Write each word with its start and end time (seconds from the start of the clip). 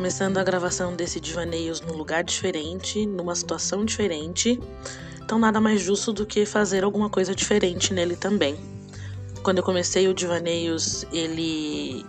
começando 0.00 0.38
a 0.38 0.42
gravação 0.42 0.96
desse 0.96 1.20
Divaneios 1.20 1.82
num 1.82 1.92
lugar 1.92 2.24
diferente, 2.24 3.04
numa 3.04 3.34
situação 3.34 3.84
diferente. 3.84 4.58
Então 5.22 5.38
nada 5.38 5.60
mais 5.60 5.82
justo 5.82 6.10
do 6.10 6.24
que 6.24 6.46
fazer 6.46 6.84
alguma 6.84 7.10
coisa 7.10 7.34
diferente 7.34 7.92
nele 7.92 8.16
também. 8.16 8.56
Quando 9.42 9.58
eu 9.58 9.62
comecei 9.62 10.08
o 10.08 10.14
Divaneios, 10.14 11.04
ele 11.12 12.02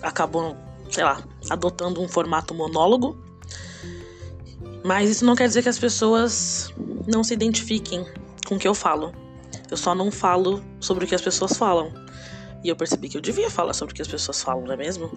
acabou, 0.00 0.56
sei 0.90 1.04
lá, 1.04 1.22
adotando 1.50 2.00
um 2.00 2.08
formato 2.08 2.54
monólogo. 2.54 3.22
Mas 4.82 5.10
isso 5.10 5.24
não 5.26 5.36
quer 5.36 5.46
dizer 5.46 5.62
que 5.62 5.68
as 5.68 5.78
pessoas 5.78 6.72
não 7.06 7.22
se 7.22 7.34
identifiquem 7.34 8.06
com 8.46 8.54
o 8.54 8.58
que 8.58 8.66
eu 8.66 8.74
falo. 8.74 9.12
Eu 9.70 9.76
só 9.76 9.94
não 9.94 10.10
falo 10.10 10.64
sobre 10.80 11.04
o 11.04 11.06
que 11.06 11.14
as 11.14 11.20
pessoas 11.20 11.52
falam. 11.52 11.92
E 12.64 12.70
eu 12.70 12.76
percebi 12.76 13.10
que 13.10 13.18
eu 13.18 13.20
devia 13.20 13.50
falar 13.50 13.74
sobre 13.74 13.92
o 13.92 13.94
que 13.94 14.00
as 14.00 14.08
pessoas 14.08 14.42
falam, 14.42 14.64
não 14.64 14.72
é 14.72 14.76
mesmo? 14.78 15.10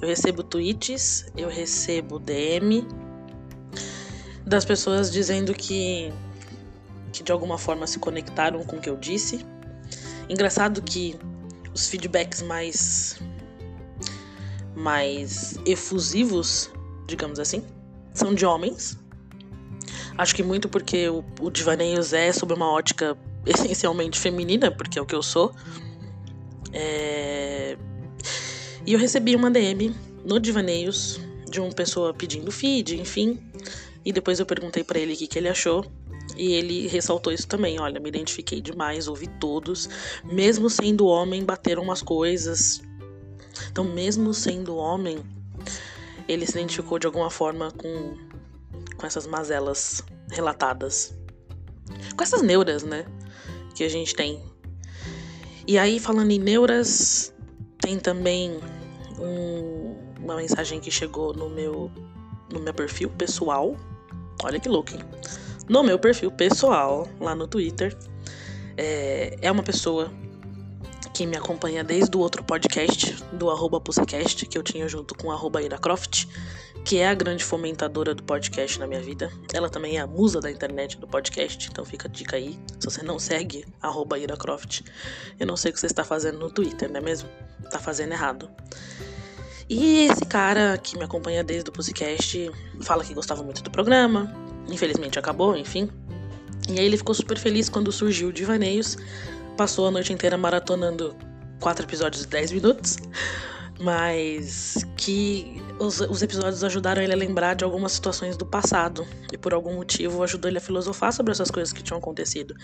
Eu 0.00 0.08
recebo 0.08 0.42
tweets, 0.42 1.26
eu 1.36 1.48
recebo 1.48 2.18
DM 2.18 2.86
das 4.46 4.64
pessoas 4.64 5.10
dizendo 5.10 5.52
que, 5.52 6.12
que 7.12 7.22
de 7.22 7.32
alguma 7.32 7.58
forma 7.58 7.86
se 7.86 7.98
conectaram 7.98 8.62
com 8.64 8.76
o 8.76 8.80
que 8.80 8.88
eu 8.88 8.96
disse. 8.96 9.44
Engraçado 10.28 10.80
que 10.82 11.18
os 11.74 11.88
feedbacks 11.88 12.42
mais 12.42 13.20
mais 14.74 15.58
efusivos, 15.66 16.70
digamos 17.06 17.40
assim, 17.40 17.64
são 18.14 18.32
de 18.34 18.46
homens. 18.46 18.96
Acho 20.16 20.34
que 20.34 20.42
muito 20.42 20.68
porque 20.68 21.08
o, 21.08 21.24
o 21.40 21.50
Divaneios 21.50 22.12
é 22.12 22.32
sob 22.32 22.54
uma 22.54 22.70
ótica 22.70 23.16
essencialmente 23.44 24.18
feminina, 24.18 24.70
porque 24.70 24.98
é 24.98 25.02
o 25.02 25.06
que 25.06 25.14
eu 25.14 25.22
sou. 25.22 25.52
É... 26.72 27.76
E 28.88 28.94
eu 28.94 28.98
recebi 28.98 29.36
uma 29.36 29.50
DM 29.50 29.94
no 30.24 30.40
Divaneios 30.40 31.20
de 31.50 31.60
uma 31.60 31.70
pessoa 31.70 32.14
pedindo 32.14 32.50
feed, 32.50 32.98
enfim. 32.98 33.38
E 34.02 34.10
depois 34.10 34.40
eu 34.40 34.46
perguntei 34.46 34.82
para 34.82 34.98
ele 34.98 35.12
o 35.12 35.16
que, 35.18 35.26
que 35.26 35.38
ele 35.38 35.50
achou. 35.50 35.84
E 36.34 36.54
ele 36.54 36.88
ressaltou 36.88 37.30
isso 37.30 37.46
também. 37.46 37.78
Olha, 37.78 38.00
me 38.00 38.08
identifiquei 38.08 38.62
demais, 38.62 39.06
ouvi 39.06 39.26
todos. 39.38 39.90
Mesmo 40.24 40.70
sendo 40.70 41.04
homem, 41.04 41.44
bateram 41.44 41.82
umas 41.82 42.00
coisas. 42.00 42.80
Então, 43.70 43.84
mesmo 43.84 44.32
sendo 44.32 44.74
homem, 44.74 45.18
ele 46.26 46.46
se 46.46 46.52
identificou 46.52 46.98
de 46.98 47.06
alguma 47.06 47.28
forma 47.28 47.70
com, 47.72 48.16
com 48.96 49.06
essas 49.06 49.26
mazelas 49.26 50.02
relatadas. 50.30 51.14
Com 52.16 52.22
essas 52.22 52.40
neuras, 52.40 52.84
né? 52.84 53.04
Que 53.74 53.84
a 53.84 53.88
gente 53.90 54.14
tem 54.14 54.42
e 55.66 55.76
aí, 55.76 56.00
falando 56.00 56.30
em 56.30 56.38
neuras, 56.38 57.30
tem 57.78 57.98
também 57.98 58.58
um, 59.18 59.96
uma 60.20 60.36
mensagem 60.36 60.80
que 60.80 60.90
chegou 60.90 61.32
no 61.32 61.48
meu, 61.48 61.90
no 62.52 62.60
meu 62.60 62.74
perfil 62.74 63.10
pessoal. 63.10 63.76
Olha 64.42 64.60
que 64.60 64.68
louco, 64.68 64.92
hein? 64.94 65.00
No 65.68 65.82
meu 65.82 65.98
perfil 65.98 66.30
pessoal, 66.30 67.06
lá 67.20 67.34
no 67.34 67.46
Twitter, 67.46 67.96
é, 68.76 69.36
é 69.42 69.50
uma 69.50 69.62
pessoa 69.62 70.10
que 71.12 71.26
me 71.26 71.36
acompanha 71.36 71.82
desde 71.82 72.16
o 72.16 72.20
outro 72.20 72.44
podcast, 72.44 73.16
do 73.32 73.50
arroba 73.50 73.80
Pussycast, 73.80 74.46
que 74.46 74.56
eu 74.56 74.62
tinha 74.62 74.88
junto 74.88 75.14
com 75.16 75.32
arroba 75.32 75.60
Iracroft, 75.60 76.26
que 76.84 76.98
é 76.98 77.08
a 77.08 77.14
grande 77.14 77.44
fomentadora 77.44 78.14
do 78.14 78.22
podcast 78.22 78.78
na 78.78 78.86
minha 78.86 79.00
vida. 79.00 79.30
Ela 79.52 79.68
também 79.68 79.98
é 79.98 80.00
a 80.00 80.06
musa 80.06 80.40
da 80.40 80.50
internet 80.50 80.96
do 80.96 81.08
podcast, 81.08 81.68
então 81.70 81.84
fica 81.84 82.08
a 82.08 82.10
dica 82.10 82.36
aí. 82.36 82.58
Se 82.78 82.88
você 82.88 83.02
não 83.02 83.18
segue, 83.18 83.66
arroba 83.82 84.18
Iracroft, 84.18 84.82
eu 85.40 85.46
não 85.46 85.56
sei 85.56 85.70
o 85.70 85.74
que 85.74 85.80
você 85.80 85.86
está 85.86 86.04
fazendo 86.04 86.38
no 86.38 86.50
Twitter, 86.50 86.88
não 86.88 86.98
é 86.98 87.02
mesmo? 87.02 87.28
Tá 87.70 87.78
fazendo 87.78 88.12
errado. 88.12 88.48
E 89.68 90.06
esse 90.06 90.24
cara 90.24 90.78
que 90.78 90.96
me 90.96 91.04
acompanha 91.04 91.44
desde 91.44 91.68
o 91.68 91.72
Pussycast 91.72 92.50
fala 92.80 93.04
que 93.04 93.12
gostava 93.12 93.42
muito 93.42 93.62
do 93.62 93.70
programa, 93.70 94.34
infelizmente 94.68 95.18
acabou, 95.18 95.56
enfim. 95.56 95.90
E 96.68 96.78
aí 96.78 96.86
ele 96.86 96.96
ficou 96.96 97.14
super 97.14 97.38
feliz 97.38 97.68
quando 97.68 97.92
surgiu 97.92 98.28
o 98.28 98.32
Divaneios, 98.32 98.96
passou 99.56 99.86
a 99.86 99.90
noite 99.90 100.12
inteira 100.12 100.38
maratonando 100.38 101.14
quatro 101.60 101.84
episódios 101.84 102.22
de 102.22 102.28
10 102.28 102.52
minutos, 102.52 102.96
mas 103.80 104.86
que 104.96 105.62
os, 105.78 106.00
os, 106.00 106.22
episódios 106.22 106.64
ajudaram 106.64 107.02
ele 107.02 107.12
a 107.12 107.16
lembrar 107.16 107.54
de 107.54 107.64
algumas 107.64 107.92
situações 107.92 108.36
do 108.36 108.46
passado. 108.46 109.06
E 109.32 109.38
por 109.38 109.52
algum 109.52 109.74
motivo 109.74 110.22
ajudou 110.22 110.50
ele 110.50 110.58
a 110.58 110.60
filosofar 110.60 111.12
sobre 111.12 111.32
essas 111.32 111.50
coisas 111.50 111.72
que 111.72 111.82
tinham 111.82 111.98
acontecido. 111.98 112.54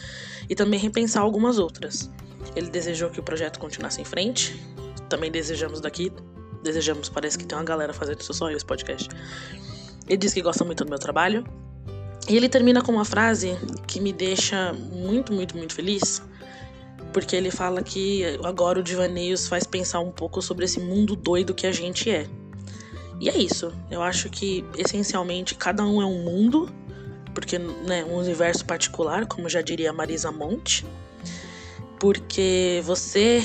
E 0.48 0.54
também 0.54 0.80
repensar 0.80 1.22
algumas 1.22 1.58
outras. 1.58 2.10
Ele 2.56 2.68
desejou 2.68 3.10
que 3.10 3.20
o 3.20 3.22
projeto 3.22 3.58
continuasse 3.58 4.00
em 4.00 4.04
frente, 4.04 4.60
também 5.08 5.30
desejamos 5.30 5.80
daqui, 5.80 6.12
desejamos, 6.64 7.08
parece 7.08 7.38
que 7.38 7.46
tem 7.46 7.56
uma 7.56 7.64
galera 7.64 7.92
fazendo 7.92 8.20
isso 8.20 8.34
só 8.34 8.50
esse 8.50 8.64
podcast. 8.64 9.08
Ele 10.08 10.16
diz 10.16 10.34
que 10.34 10.42
gosta 10.42 10.64
muito 10.64 10.84
do 10.84 10.90
meu 10.90 10.98
trabalho 10.98 11.44
e 12.28 12.36
ele 12.36 12.48
termina 12.48 12.82
com 12.82 12.90
uma 12.90 13.04
frase 13.04 13.56
que 13.86 14.00
me 14.00 14.12
deixa 14.12 14.72
muito, 14.72 15.32
muito, 15.32 15.56
muito 15.56 15.74
feliz 15.74 16.22
porque 17.14 17.36
ele 17.36 17.50
fala 17.52 17.80
que 17.80 18.24
agora 18.42 18.80
o 18.80 18.82
Divaneios 18.82 19.46
faz 19.46 19.62
pensar 19.62 20.00
um 20.00 20.10
pouco 20.10 20.42
sobre 20.42 20.64
esse 20.64 20.80
mundo 20.80 21.14
doido 21.14 21.54
que 21.54 21.64
a 21.64 21.70
gente 21.70 22.10
é. 22.10 22.26
E 23.20 23.28
é 23.28 23.38
isso. 23.38 23.72
Eu 23.88 24.02
acho 24.02 24.28
que 24.28 24.64
essencialmente 24.76 25.54
cada 25.54 25.84
um 25.86 26.02
é 26.02 26.04
um 26.04 26.24
mundo, 26.24 26.68
porque 27.32 27.56
né, 27.56 28.04
um 28.04 28.16
universo 28.16 28.64
particular, 28.64 29.26
como 29.26 29.48
já 29.48 29.62
diria 29.62 29.92
Marisa 29.92 30.32
Monte. 30.32 30.84
Porque 32.00 32.82
você, 32.84 33.40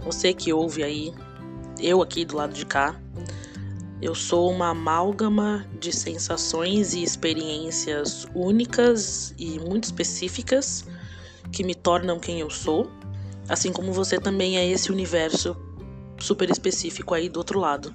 você 0.00 0.34
que 0.34 0.52
ouve 0.52 0.84
aí, 0.84 1.14
eu 1.78 2.02
aqui 2.02 2.24
do 2.24 2.36
lado 2.36 2.52
de 2.52 2.64
cá, 2.64 3.00
eu 4.00 4.14
sou 4.14 4.50
uma 4.50 4.68
amálgama 4.68 5.66
de 5.80 5.92
sensações 5.92 6.94
e 6.94 7.02
experiências 7.02 8.26
únicas 8.34 9.34
e 9.38 9.58
muito 9.58 9.84
específicas 9.84 10.84
que 11.50 11.64
me 11.64 11.74
tornam 11.74 12.18
quem 12.18 12.40
eu 12.40 12.50
sou. 12.50 12.90
Assim 13.48 13.72
como 13.72 13.92
você 13.92 14.18
também 14.18 14.58
é 14.58 14.66
esse 14.66 14.92
universo 14.92 15.56
super 16.18 16.50
específico 16.50 17.14
aí 17.14 17.28
do 17.28 17.38
outro 17.38 17.58
lado. 17.58 17.94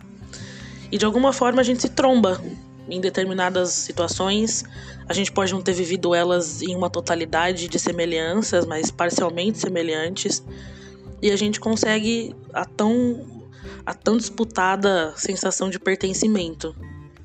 E 0.91 0.97
de 0.97 1.05
alguma 1.05 1.31
forma 1.31 1.61
a 1.61 1.63
gente 1.63 1.81
se 1.81 1.89
tromba 1.89 2.41
em 2.89 2.99
determinadas 2.99 3.69
situações. 3.69 4.63
A 5.07 5.13
gente 5.13 5.31
pode 5.31 5.53
não 5.53 5.61
ter 5.61 5.73
vivido 5.73 6.13
elas 6.13 6.61
em 6.61 6.75
uma 6.75 6.89
totalidade 6.89 7.67
de 7.67 7.79
semelhanças, 7.79 8.65
mas 8.65 8.91
parcialmente 8.91 9.59
semelhantes. 9.59 10.43
E 11.21 11.31
a 11.31 11.35
gente 11.35 11.59
consegue 11.59 12.35
a 12.53 12.65
tão, 12.65 13.40
a 13.85 13.93
tão 13.93 14.17
disputada 14.17 15.13
sensação 15.17 15.69
de 15.69 15.79
pertencimento. 15.79 16.75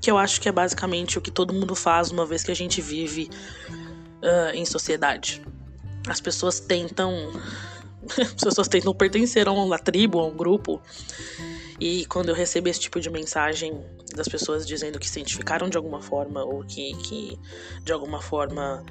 Que 0.01 0.11
eu 0.11 0.19
acho 0.19 0.41
que 0.41 0.49
é 0.49 0.53
basicamente 0.53 1.19
o 1.19 1.21
que 1.21 1.31
todo 1.31 1.55
mundo 1.55 1.75
faz 1.75 2.11
uma 2.11 2.27
vez 2.27 2.45
que 2.45 2.51
a 2.51 2.57
gente 2.57 2.81
vive 2.81 3.31
uh, 3.69 4.55
em 4.55 4.65
sociedade. 4.65 5.43
As 6.09 6.21
pessoas 6.21 6.61
tentam 6.61 7.33
as 8.21 8.45
pessoas 8.45 8.69
tentam 8.69 8.95
pertencer 8.95 9.49
a 9.49 9.53
uma 9.53 9.79
tribo, 9.79 10.21
a 10.21 10.27
um 10.27 10.37
grupo. 10.37 10.81
E 11.79 12.07
quando 12.07 12.31
eu 12.31 12.35
recebo 12.35 12.69
esse 12.69 12.81
tipo 12.81 13.01
de 13.01 13.11
mensagem 13.11 13.85
das 14.15 14.29
pessoas 14.29 14.67
dizendo 14.67 14.99
que 14.99 15.09
se 15.09 15.19
identificaram 15.19 15.69
de 15.69 15.77
alguma 15.77 16.01
forma 16.01 16.43
ou 16.43 16.65
que, 16.65 16.95
que 16.97 17.39
de 17.85 17.93
alguma 17.93 18.23
forma, 18.23 18.83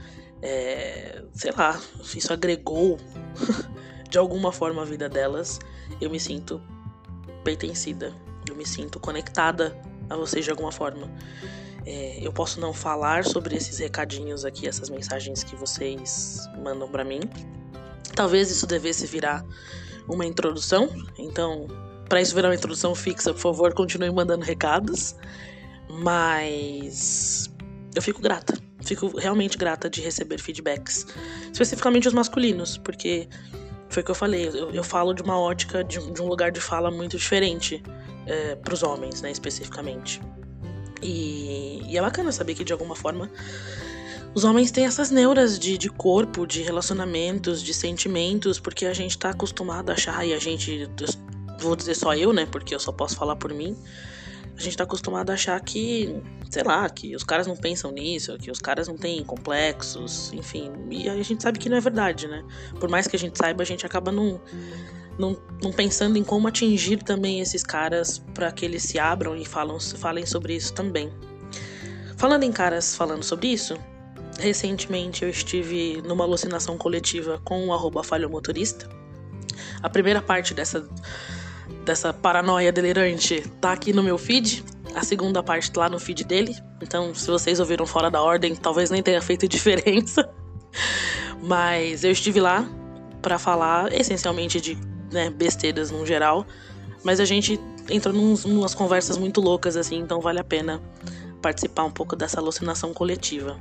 é, 0.41 1.23
sei 1.33 1.51
lá, 1.51 1.81
isso 2.15 2.31
agregou 2.31 2.99
de 4.09 4.17
alguma 4.17 4.51
forma 4.51 4.83
a 4.83 4.85
vida 4.85 5.09
delas, 5.09 5.59
eu 5.99 6.11
me 6.11 6.19
sinto 6.19 6.61
pertencida, 7.45 8.13
eu 8.49 8.55
me 8.55 8.65
sinto 8.65 8.99
conectada 8.99 9.79
a 10.09 10.17
vocês 10.17 10.43
de 10.43 10.51
alguma 10.51 10.73
forma. 10.73 11.09
É, 11.85 12.19
eu 12.19 12.33
posso 12.33 12.59
não 12.59 12.73
falar 12.73 13.23
sobre 13.23 13.55
esses 13.55 13.77
recadinhos 13.79 14.43
aqui, 14.43 14.67
essas 14.67 14.89
mensagens 14.89 15.43
que 15.43 15.55
vocês 15.55 16.49
mandam 16.61 16.89
para 16.89 17.05
mim, 17.05 17.21
Talvez 18.15 18.49
isso 18.49 18.65
devesse 18.65 19.05
virar 19.05 19.45
uma 20.07 20.25
introdução. 20.25 20.89
Então, 21.17 21.67
para 22.07 22.21
isso 22.21 22.33
virar 22.33 22.49
uma 22.49 22.55
introdução 22.55 22.95
fixa, 22.95 23.33
por 23.33 23.39
favor, 23.41 23.73
continue 23.73 24.09
mandando 24.11 24.45
recados. 24.45 25.15
Mas 25.89 27.53
eu 27.93 28.01
fico 28.01 28.21
grata. 28.21 28.57
Fico 28.83 29.17
realmente 29.17 29.57
grata 29.57 29.89
de 29.89 30.01
receber 30.01 30.39
feedbacks. 30.39 31.05
Especificamente 31.51 32.07
os 32.07 32.13
masculinos, 32.13 32.77
porque 32.77 33.27
foi 33.89 34.01
o 34.01 34.05
que 34.05 34.11
eu 34.11 34.15
falei. 34.15 34.47
Eu, 34.47 34.71
eu 34.71 34.83
falo 34.83 35.13
de 35.13 35.21
uma 35.21 35.39
ótica, 35.39 35.83
de, 35.83 35.99
de, 36.11 36.21
um 36.21 36.27
lugar 36.27 36.51
de 36.51 36.59
fala 36.59 36.91
muito 36.91 37.17
diferente 37.17 37.81
é, 38.25 38.55
para 38.55 38.73
os 38.73 38.83
homens, 38.83 39.21
né, 39.21 39.31
especificamente. 39.31 40.21
E, 41.01 41.81
e 41.87 41.97
é 41.97 42.01
bacana 42.01 42.31
saber 42.31 42.55
que 42.55 42.63
de 42.63 42.73
alguma 42.73 42.95
forma 42.95 43.29
os 44.33 44.43
homens 44.43 44.69
têm 44.69 44.85
essas 44.85 45.11
neuras 45.11 45.57
de, 45.57 45.77
de 45.77 45.89
corpo, 45.89 46.45
de 46.45 46.61
relacionamentos, 46.61 47.61
de 47.61 47.73
sentimentos, 47.73 48.59
porque 48.59 48.85
a 48.85 48.93
gente 48.93 49.17
tá 49.17 49.29
acostumado 49.29 49.91
a 49.91 49.93
achar, 49.93 50.27
e 50.27 50.33
a 50.33 50.39
gente, 50.39 50.89
vou 51.57 51.73
dizer 51.73 51.95
só 51.95 52.13
eu, 52.13 52.33
né, 52.33 52.45
porque 52.45 52.75
eu 52.75 52.79
só 52.79 52.91
posso 52.91 53.15
falar 53.15 53.37
por 53.37 53.53
mim, 53.53 53.77
a 54.57 54.61
gente 54.61 54.77
tá 54.77 54.83
acostumado 54.83 55.29
a 55.31 55.33
achar 55.33 55.59
que, 55.59 56.15
sei 56.49 56.63
lá, 56.63 56.89
que 56.89 57.15
os 57.15 57.23
caras 57.23 57.45
não 57.45 57.57
pensam 57.57 57.91
nisso, 57.91 58.37
que 58.37 58.49
os 58.49 58.59
caras 58.59 58.87
não 58.87 58.97
têm 58.97 59.23
complexos, 59.23 60.31
enfim, 60.33 60.71
e 60.89 61.09
a 61.09 61.21
gente 61.21 61.43
sabe 61.43 61.59
que 61.59 61.67
não 61.67 61.77
é 61.77 61.81
verdade, 61.81 62.27
né? 62.27 62.43
Por 62.79 62.89
mais 62.89 63.07
que 63.07 63.15
a 63.15 63.19
gente 63.19 63.37
saiba, 63.37 63.63
a 63.63 63.65
gente 63.65 63.85
acaba 63.85 64.11
não, 64.11 64.39
não, 65.19 65.37
não 65.61 65.73
pensando 65.73 66.17
em 66.17 66.23
como 66.23 66.47
atingir 66.47 67.03
também 67.03 67.41
esses 67.41 67.63
caras 67.63 68.19
para 68.33 68.51
que 68.51 68.63
eles 68.63 68.83
se 68.83 68.97
abram 68.97 69.35
e 69.35 69.45
falam, 69.45 69.79
falem 69.79 70.25
sobre 70.25 70.55
isso 70.55 70.73
também. 70.73 71.11
Falando 72.15 72.43
em 72.43 72.51
caras 72.51 72.95
falando 72.95 73.23
sobre 73.23 73.47
isso, 73.47 73.77
recentemente 74.39 75.23
eu 75.23 75.29
estive 75.29 76.01
numa 76.01 76.23
alucinação 76.23 76.77
coletiva 76.77 77.41
com 77.43 77.67
o 77.67 77.73
arroba 77.73 78.03
falhomotorista. 78.03 78.89
A 79.81 79.89
primeira 79.89 80.21
parte 80.21 80.53
dessa, 80.53 80.87
dessa 81.85 82.11
paranoia 82.11 82.71
delirante 82.71 83.41
tá 83.61 83.71
aqui 83.71 83.93
no 83.93 84.03
meu 84.03 84.17
feed, 84.17 84.63
a 84.93 85.03
segunda 85.03 85.43
parte 85.43 85.71
tá 85.71 85.81
lá 85.81 85.89
no 85.89 85.99
feed 85.99 86.23
dele. 86.23 86.55
Então, 86.81 87.13
se 87.13 87.29
vocês 87.29 87.59
ouviram 87.59 87.85
fora 87.85 88.09
da 88.09 88.21
ordem, 88.21 88.55
talvez 88.55 88.89
nem 88.89 89.03
tenha 89.03 89.21
feito 89.21 89.47
diferença. 89.49 90.27
Mas 91.41 92.03
eu 92.03 92.11
estive 92.11 92.39
lá 92.39 92.67
para 93.21 93.37
falar 93.37 93.93
essencialmente 93.93 94.59
de 94.59 94.77
né, 95.11 95.29
besteiras 95.29 95.91
no 95.91 96.05
geral. 96.05 96.45
Mas 97.03 97.19
a 97.19 97.25
gente 97.25 97.59
entrou 97.89 98.13
num, 98.13 98.33
umas 98.45 98.73
conversas 98.73 99.17
muito 99.17 99.39
loucas, 99.39 99.77
assim, 99.77 99.97
então 99.97 100.19
vale 100.19 100.39
a 100.39 100.43
pena 100.43 100.81
participar 101.41 101.83
um 101.83 101.91
pouco 101.91 102.15
dessa 102.15 102.39
alucinação 102.39 102.93
coletiva. 102.93 103.59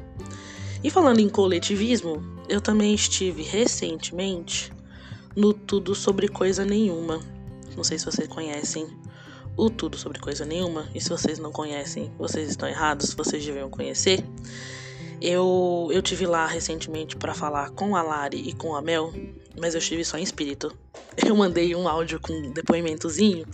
E 0.82 0.91
falando 0.91 1.21
em 1.21 1.29
coletivismo, 1.29 2.23
eu 2.49 2.61
também 2.61 2.94
estive 2.94 3.43
recentemente 3.43 4.73
no 5.37 5.53
Tudo 5.53 5.94
Sobre 5.94 6.29
Coisa 6.29 6.65
Nenhuma. 6.65 7.21
Não 7.76 7.85
sei 7.85 7.99
se 7.99 8.05
vocês 8.05 8.29
conhecem 8.29 8.87
o 9.56 9.71
Tudo 9.71 9.97
Sobre 9.97 10.19
Coisa 10.19 10.44
Nenhuma, 10.44 10.88
e 10.94 11.00
se 11.00 11.09
vocês 11.09 11.38
não 11.38 11.53
conhecem, 11.53 12.12
vocês 12.19 12.50
estão 12.50 12.69
errados, 12.69 13.15
vocês 13.15 13.44
deviam 13.44 13.71
conhecer. 13.71 14.25
Eu, 15.21 15.88
eu 15.93 16.03
tive 16.03 16.26
lá 16.26 16.47
recentemente 16.47 17.17
para 17.17 17.35
falar 17.35 17.71
com 17.71 17.97
a 17.97 18.03
Lari 18.03 18.49
e 18.49 18.53
com 18.53 18.75
a 18.75 18.82
Mel, 18.82 19.12
mas 19.59 19.75
eu 19.75 19.79
estive 19.79 20.05
só 20.05 20.19
em 20.19 20.23
espírito. 20.23 20.76
Eu 21.17 21.37
mandei 21.37 21.75
um 21.76 21.87
áudio 21.88 22.19
com 22.19 22.32
um 22.32 22.50
depoimentozinho 22.50 23.47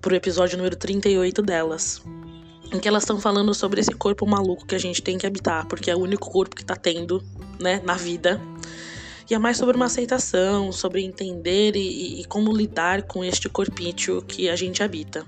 pro 0.00 0.14
episódio 0.14 0.58
número 0.58 0.76
38 0.76 1.40
delas. 1.40 2.02
Em 2.72 2.78
que 2.78 2.86
elas 2.86 3.04
estão 3.04 3.18
falando 3.18 3.54
sobre 3.54 3.80
esse 3.80 3.92
corpo 3.92 4.26
maluco 4.26 4.66
que 4.66 4.74
a 4.74 4.78
gente 4.78 5.02
tem 5.02 5.16
que 5.16 5.26
habitar, 5.26 5.66
porque 5.66 5.90
é 5.90 5.96
o 5.96 6.00
único 6.00 6.30
corpo 6.30 6.54
que 6.54 6.64
tá 6.64 6.76
tendo, 6.76 7.24
né, 7.58 7.80
na 7.84 7.94
vida. 7.94 8.40
E 9.28 9.34
é 9.34 9.38
mais 9.38 9.56
sobre 9.56 9.76
uma 9.76 9.86
aceitação, 9.86 10.70
sobre 10.70 11.02
entender 11.02 11.74
e, 11.74 12.20
e 12.20 12.24
como 12.26 12.56
lidar 12.56 13.02
com 13.02 13.24
este 13.24 13.48
corpício 13.48 14.22
que 14.22 14.48
a 14.48 14.54
gente 14.56 14.82
habita. 14.82 15.26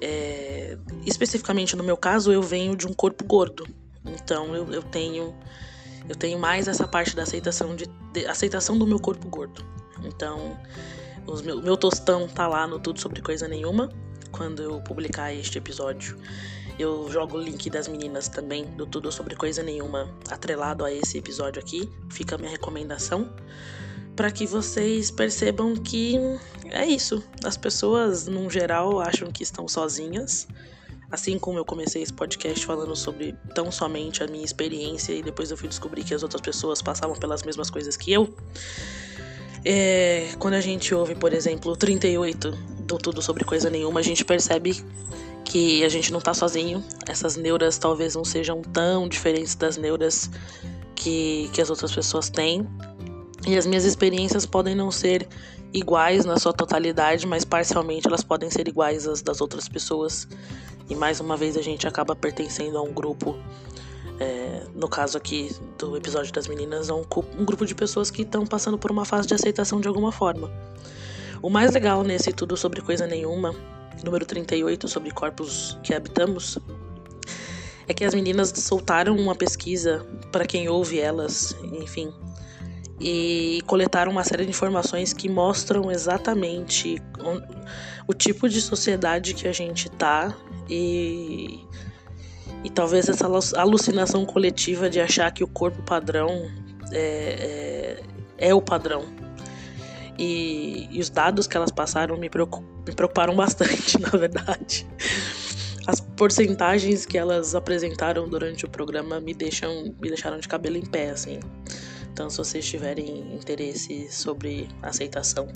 É, 0.00 0.76
especificamente 1.06 1.76
no 1.76 1.84
meu 1.84 1.96
caso, 1.96 2.32
eu 2.32 2.42
venho 2.42 2.74
de 2.74 2.86
um 2.86 2.92
corpo 2.92 3.24
gordo. 3.24 3.66
Então 4.04 4.54
eu, 4.54 4.72
eu 4.72 4.82
tenho 4.82 5.34
eu 6.08 6.16
tenho 6.16 6.38
mais 6.38 6.66
essa 6.66 6.88
parte 6.88 7.14
da 7.14 7.22
aceitação 7.22 7.76
de, 7.76 7.86
de 8.12 8.26
aceitação 8.26 8.76
do 8.76 8.84
meu 8.84 8.98
corpo 8.98 9.28
gordo. 9.28 9.64
Então, 10.04 10.58
o 11.24 11.36
meu, 11.42 11.62
meu 11.62 11.76
tostão 11.76 12.26
tá 12.26 12.48
lá 12.48 12.66
no 12.66 12.80
Tudo 12.80 13.00
Sobre 13.00 13.22
Coisa 13.22 13.46
Nenhuma. 13.46 13.90
Quando 14.32 14.60
eu 14.60 14.80
publicar 14.80 15.32
este 15.32 15.58
episódio, 15.58 16.16
eu 16.80 17.10
jogo 17.10 17.36
o 17.36 17.40
link 17.40 17.68
das 17.70 17.88
meninas 17.88 18.28
também 18.28 18.64
do 18.76 18.86
Tudo 18.86 19.12
Sobre 19.12 19.34
Coisa 19.36 19.62
Nenhuma 19.62 20.12
atrelado 20.30 20.84
a 20.84 20.92
esse 20.92 21.18
episódio 21.18 21.60
aqui. 21.60 21.88
Fica 22.10 22.34
a 22.34 22.38
minha 22.38 22.50
recomendação 22.50 23.32
para 24.16 24.30
que 24.30 24.46
vocês 24.46 25.10
percebam 25.10 25.74
que 25.74 26.16
é 26.70 26.86
isso. 26.86 27.22
As 27.44 27.56
pessoas, 27.56 28.26
num 28.26 28.50
geral, 28.50 29.00
acham 29.00 29.30
que 29.30 29.42
estão 29.42 29.68
sozinhas 29.68 30.46
Assim 31.10 31.40
como 31.40 31.58
eu 31.58 31.64
comecei 31.64 32.02
esse 32.02 32.12
podcast 32.12 32.64
falando 32.64 32.94
sobre 32.94 33.34
tão 33.52 33.72
somente 33.72 34.22
a 34.22 34.28
minha 34.28 34.44
experiência 34.44 35.12
e 35.12 35.22
depois 35.22 35.50
eu 35.50 35.56
fui 35.56 35.68
descobrir 35.68 36.04
que 36.04 36.14
as 36.14 36.22
outras 36.22 36.40
pessoas 36.40 36.80
passavam 36.80 37.16
pelas 37.16 37.42
mesmas 37.42 37.68
coisas 37.68 37.96
que 37.96 38.12
eu. 38.12 38.32
É, 39.64 40.28
quando 40.38 40.54
a 40.54 40.60
gente 40.60 40.94
ouve, 40.94 41.16
por 41.16 41.32
exemplo, 41.32 41.72
o 41.72 41.76
38 41.76 42.52
do 42.86 42.96
Tudo 42.96 43.20
Sobre 43.20 43.44
Coisa 43.44 43.68
Nenhuma, 43.68 43.98
a 43.98 44.02
gente 44.04 44.24
percebe 44.24 44.84
que 45.44 45.84
a 45.84 45.88
gente 45.88 46.12
não 46.12 46.20
tá 46.20 46.32
sozinho. 46.34 46.84
Essas 47.08 47.36
neuras 47.36 47.78
talvez 47.78 48.14
não 48.14 48.24
sejam 48.24 48.62
tão 48.62 49.08
diferentes 49.08 49.54
das 49.54 49.76
neuras 49.76 50.30
que, 50.94 51.50
que 51.52 51.60
as 51.60 51.70
outras 51.70 51.92
pessoas 51.92 52.30
têm. 52.30 52.66
E 53.46 53.56
as 53.56 53.66
minhas 53.66 53.84
experiências 53.84 54.44
podem 54.44 54.74
não 54.74 54.90
ser 54.90 55.26
iguais 55.72 56.24
na 56.24 56.38
sua 56.38 56.52
totalidade, 56.52 57.26
mas 57.26 57.44
parcialmente 57.44 58.06
elas 58.06 58.22
podem 58.22 58.50
ser 58.50 58.68
iguais 58.68 59.06
às 59.06 59.22
das 59.22 59.40
outras 59.40 59.68
pessoas. 59.68 60.28
E 60.88 60.94
mais 60.94 61.20
uma 61.20 61.36
vez 61.36 61.56
a 61.56 61.62
gente 61.62 61.86
acaba 61.86 62.14
pertencendo 62.16 62.76
a 62.76 62.82
um 62.82 62.92
grupo, 62.92 63.36
é, 64.18 64.64
no 64.74 64.88
caso 64.88 65.16
aqui 65.16 65.54
do 65.78 65.96
episódio 65.96 66.32
das 66.32 66.48
meninas, 66.48 66.90
a 66.90 66.94
um, 66.94 67.04
um 67.38 67.44
grupo 67.44 67.64
de 67.64 67.74
pessoas 67.74 68.10
que 68.10 68.22
estão 68.22 68.44
passando 68.44 68.76
por 68.76 68.90
uma 68.90 69.04
fase 69.04 69.28
de 69.28 69.34
aceitação 69.34 69.80
de 69.80 69.88
alguma 69.88 70.12
forma. 70.12 70.50
O 71.40 71.48
mais 71.48 71.72
legal 71.72 72.02
nesse 72.02 72.32
Tudo 72.32 72.56
Sobre 72.56 72.82
Coisa 72.82 73.06
Nenhuma, 73.06 73.54
número 74.04 74.24
38, 74.24 74.88
sobre 74.88 75.10
corpos 75.10 75.78
que 75.82 75.94
habitamos, 75.94 76.58
é 77.86 77.94
que 77.94 78.04
as 78.04 78.14
meninas 78.14 78.52
soltaram 78.54 79.16
uma 79.16 79.34
pesquisa 79.34 80.06
para 80.30 80.46
quem 80.46 80.68
ouve 80.68 81.00
elas, 81.00 81.56
enfim, 81.72 82.12
e 83.00 83.62
coletaram 83.66 84.12
uma 84.12 84.22
série 84.22 84.44
de 84.44 84.50
informações 84.50 85.12
que 85.12 85.28
mostram 85.28 85.90
exatamente 85.90 87.02
o 88.06 88.12
tipo 88.12 88.48
de 88.48 88.60
sociedade 88.60 89.34
que 89.34 89.48
a 89.48 89.52
gente 89.52 89.88
tá 89.90 90.36
e, 90.68 91.64
e 92.62 92.70
talvez 92.70 93.08
essa 93.08 93.26
alucinação 93.56 94.26
coletiva 94.26 94.90
de 94.90 95.00
achar 95.00 95.30
que 95.32 95.42
o 95.42 95.48
corpo 95.48 95.82
padrão 95.82 96.50
é, 96.92 97.98
é, 98.38 98.48
é 98.48 98.54
o 98.54 98.60
padrão. 98.60 99.04
E, 100.18 100.86
e, 100.90 101.00
os 101.00 101.08
dados 101.08 101.46
que 101.46 101.56
elas 101.56 101.70
passaram 101.70 102.16
me, 102.18 102.28
me 102.90 102.96
preocuparam 102.96 103.34
bastante, 103.34 103.98
na 104.02 104.10
verdade. 104.10 104.86
As 105.86 106.00
porcentagens 106.00 107.06
que 107.06 107.16
elas 107.16 107.54
apresentaram 107.54 108.28
durante 108.28 108.64
o 108.64 108.68
programa 108.68 109.20
me 109.20 109.32
deixam 109.32 109.94
me 110.00 110.08
deixaram 110.08 110.38
de 110.38 110.46
cabelo 110.46 110.76
em 110.76 110.84
pé, 110.84 111.10
assim. 111.10 111.40
Então, 112.12 112.28
se 112.28 112.36
vocês 112.38 112.66
tiverem 112.66 113.34
interesse 113.34 114.08
sobre 114.10 114.68
aceitação, 114.82 115.48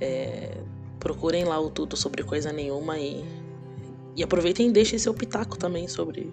é, 0.00 0.56
procurem 1.00 1.44
lá 1.44 1.58
o 1.58 1.70
tudo 1.70 1.96
sobre 1.96 2.22
coisa 2.22 2.52
nenhuma 2.52 2.98
e 2.98 3.24
e 4.16 4.22
aproveitem 4.22 4.68
e 4.68 4.72
deixem 4.72 4.98
seu 4.98 5.14
pitaco 5.14 5.56
também 5.56 5.88
sobre. 5.88 6.30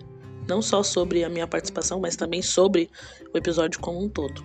Não 0.47 0.61
só 0.61 0.81
sobre 0.81 1.23
a 1.23 1.29
minha 1.29 1.47
participação, 1.47 1.99
mas 1.99 2.15
também 2.15 2.41
sobre 2.41 2.89
o 3.33 3.37
episódio 3.37 3.79
como 3.79 4.03
um 4.03 4.09
todo. 4.09 4.43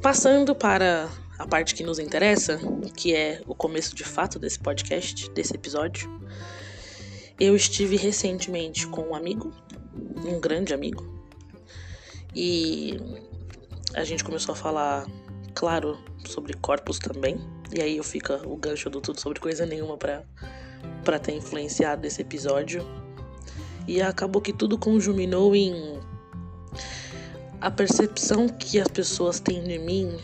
Passando 0.00 0.54
para 0.54 1.08
a 1.40 1.46
parte 1.46 1.74
que 1.74 1.82
nos 1.82 1.98
interessa, 1.98 2.60
que 2.94 3.14
é 3.14 3.40
o 3.46 3.54
começo 3.54 3.96
de 3.96 4.04
fato 4.04 4.38
desse 4.38 4.58
podcast, 4.58 5.30
desse 5.30 5.54
episódio. 5.54 6.06
Eu 7.38 7.56
estive 7.56 7.96
recentemente 7.96 8.86
com 8.86 9.00
um 9.08 9.14
amigo, 9.14 9.50
um 10.22 10.38
grande 10.38 10.74
amigo, 10.74 11.02
e 12.36 13.00
a 13.94 14.04
gente 14.04 14.22
começou 14.22 14.52
a 14.52 14.56
falar, 14.56 15.06
claro, 15.54 15.98
sobre 16.26 16.52
corpos 16.52 16.98
também. 16.98 17.40
E 17.74 17.80
aí 17.80 17.96
eu 17.96 18.04
fica 18.04 18.46
o 18.46 18.54
gancho 18.54 18.90
do 18.90 19.00
tudo 19.00 19.18
sobre 19.18 19.40
coisa 19.40 19.64
nenhuma 19.64 19.96
para 19.96 20.22
para 21.02 21.18
ter 21.18 21.32
influenciado 21.32 22.06
esse 22.06 22.20
episódio. 22.20 22.86
E 23.88 24.02
acabou 24.02 24.42
que 24.42 24.52
tudo 24.52 24.76
conjuminou 24.76 25.56
em 25.56 25.98
a 27.62 27.70
percepção 27.70 28.46
que 28.46 28.78
as 28.78 28.88
pessoas 28.88 29.40
têm 29.40 29.64
de 29.64 29.78
mim 29.78 30.18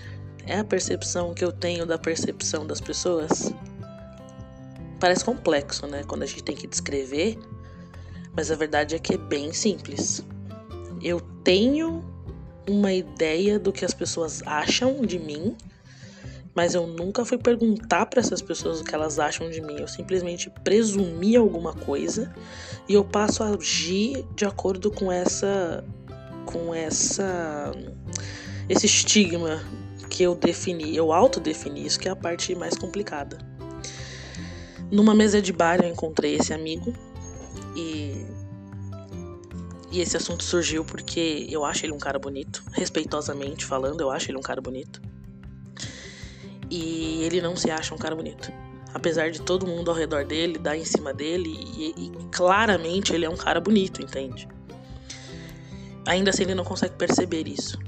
é 0.47 0.59
a 0.59 0.65
percepção 0.65 1.35
que 1.35 1.45
eu 1.45 1.53
tenho 1.53 1.85
da 1.85 1.99
percepção 1.99 2.67
das 2.67 2.81
pessoas. 2.81 3.53
Parece 4.99 5.25
complexo, 5.25 5.87
né? 5.87 6.05
Quando 6.07 6.23
a 6.23 6.27
gente 6.27 6.43
tem 6.43 6.57
que 6.57 6.67
descrever, 6.67 7.39
mas 8.35 8.51
a 8.51 8.55
verdade 8.55 8.95
é 8.95 8.99
que 8.99 9.15
é 9.15 9.19
bem 9.19 9.53
simples. 9.53 10.25
Eu 11.03 11.21
tenho 11.45 12.05
uma 12.69 12.93
ideia 12.93 13.59
do 13.59 13.73
que 13.73 13.85
as 13.85 13.93
pessoas 13.93 14.43
acham 14.47 15.03
de 15.03 15.19
mim 15.19 15.57
mas 16.57 16.75
eu 16.75 16.87
nunca 16.87 17.23
fui 17.23 17.37
perguntar 17.37 18.07
para 18.07 18.19
essas 18.19 18.41
pessoas 18.41 18.81
o 18.81 18.85
que 18.85 18.95
elas 18.95 19.19
acham 19.19 19.51
de 19.51 19.61
mim. 19.61 19.77
Eu 19.79 19.87
simplesmente 19.87 20.49
presumi 20.65 21.37
alguma 21.37 21.75
coisa 21.75 22.35
e 22.89 22.95
eu 22.95 23.05
passo 23.05 23.43
a 23.43 23.51
agir 23.51 24.25
de 24.35 24.47
acordo 24.47 24.91
com 24.91 25.13
essa 25.13 25.85
com 26.47 26.75
essa 26.75 27.73
esse 28.71 28.87
estigma 28.87 29.63
que 30.17 30.23
eu 30.23 30.35
defini, 30.35 30.97
eu 30.97 31.13
autodefini, 31.13 31.85
isso 31.85 32.01
que 32.01 32.09
é 32.09 32.11
a 32.11 32.17
parte 32.17 32.55
mais 32.55 32.75
complicada. 32.75 33.37
Numa 34.91 35.15
mesa 35.15 35.43
de 35.43 35.53
bar 35.53 35.79
eu 35.83 35.91
encontrei 35.91 36.37
esse 36.37 36.55
amigo 36.55 36.95
e 37.77 38.25
e 39.93 40.01
esse 40.01 40.17
assunto 40.17 40.43
surgiu 40.43 40.85
porque 40.85 41.47
eu 41.51 41.65
acho 41.67 41.85
ele 41.85 41.93
um 41.93 41.99
cara 41.99 42.19
bonito, 42.19 42.65
respeitosamente 42.73 43.67
falando, 43.67 44.01
eu 44.01 44.11
acho 44.11 44.31
ele 44.31 44.39
um 44.39 44.43
cara 44.43 44.61
bonito. 44.61 45.03
E 46.71 47.23
ele 47.23 47.43
não 47.43 47.55
se 47.55 47.71
acha 47.71 47.95
um 47.95 47.99
cara 47.99 48.17
bonito. 48.17 48.51
Apesar 48.95 49.31
de 49.31 49.43
todo 49.43 49.67
mundo 49.67 49.91
ao 49.91 49.97
redor 49.97 50.25
dele 50.25 50.59
dar 50.59 50.77
em 50.77 50.85
cima 50.85 51.13
dele, 51.13 51.51
e, 51.77 51.95
e 51.97 52.13
claramente 52.33 53.15
ele 53.15 53.27
é 53.27 53.31
um 53.31 53.37
cara 53.37 53.61
bonito, 53.61 54.03
entende? 54.03 54.49
Ainda 56.07 56.31
assim 56.31 56.45
ele 56.45 56.55
não 56.55 56.65
consegue 56.65 56.95
perceber 56.95 57.47
isso. 57.47 57.79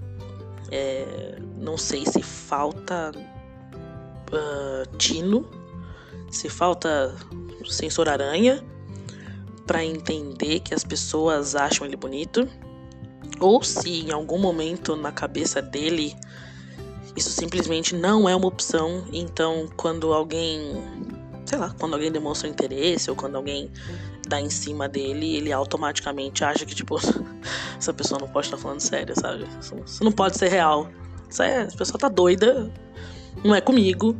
É, 0.70 1.38
não 1.56 1.76
sei 1.76 2.04
se 2.04 2.22
falta 2.22 3.12
uh, 4.32 4.96
tino, 4.96 5.48
se 6.30 6.48
falta 6.48 7.16
sensor 7.66 8.08
aranha 8.08 8.62
para 9.66 9.84
entender 9.84 10.60
que 10.60 10.74
as 10.74 10.84
pessoas 10.84 11.54
acham 11.54 11.86
ele 11.86 11.96
bonito, 11.96 12.48
ou 13.40 13.62
se 13.62 14.06
em 14.06 14.10
algum 14.10 14.38
momento 14.38 14.96
na 14.96 15.12
cabeça 15.12 15.60
dele 15.60 16.16
isso 17.16 17.30
simplesmente 17.30 17.94
não 17.94 18.28
é 18.28 18.34
uma 18.34 18.46
opção, 18.46 19.04
então 19.12 19.68
quando 19.76 20.12
alguém, 20.12 20.72
sei 21.44 21.58
lá, 21.58 21.74
quando 21.78 21.94
alguém 21.94 22.12
demonstra 22.12 22.48
interesse 22.48 23.10
ou 23.10 23.16
quando 23.16 23.36
alguém 23.36 23.70
dá 24.28 24.40
em 24.40 24.50
cima 24.50 24.88
dele, 24.88 25.36
ele 25.36 25.52
automaticamente 25.52 26.44
acha 26.44 26.64
que, 26.64 26.74
tipo, 26.74 26.96
essa 27.78 27.92
pessoa 27.92 28.20
não 28.20 28.28
pode 28.28 28.46
estar 28.46 28.58
falando 28.58 28.80
sério, 28.80 29.14
sabe? 29.18 29.46
Isso 29.60 30.04
não 30.04 30.12
pode 30.12 30.36
ser 30.36 30.48
real. 30.48 30.88
Isso 31.28 31.42
é, 31.42 31.62
a 31.62 31.76
pessoa 31.76 31.98
tá 31.98 32.08
doida, 32.08 32.70
não 33.44 33.54
é 33.54 33.60
comigo. 33.60 34.16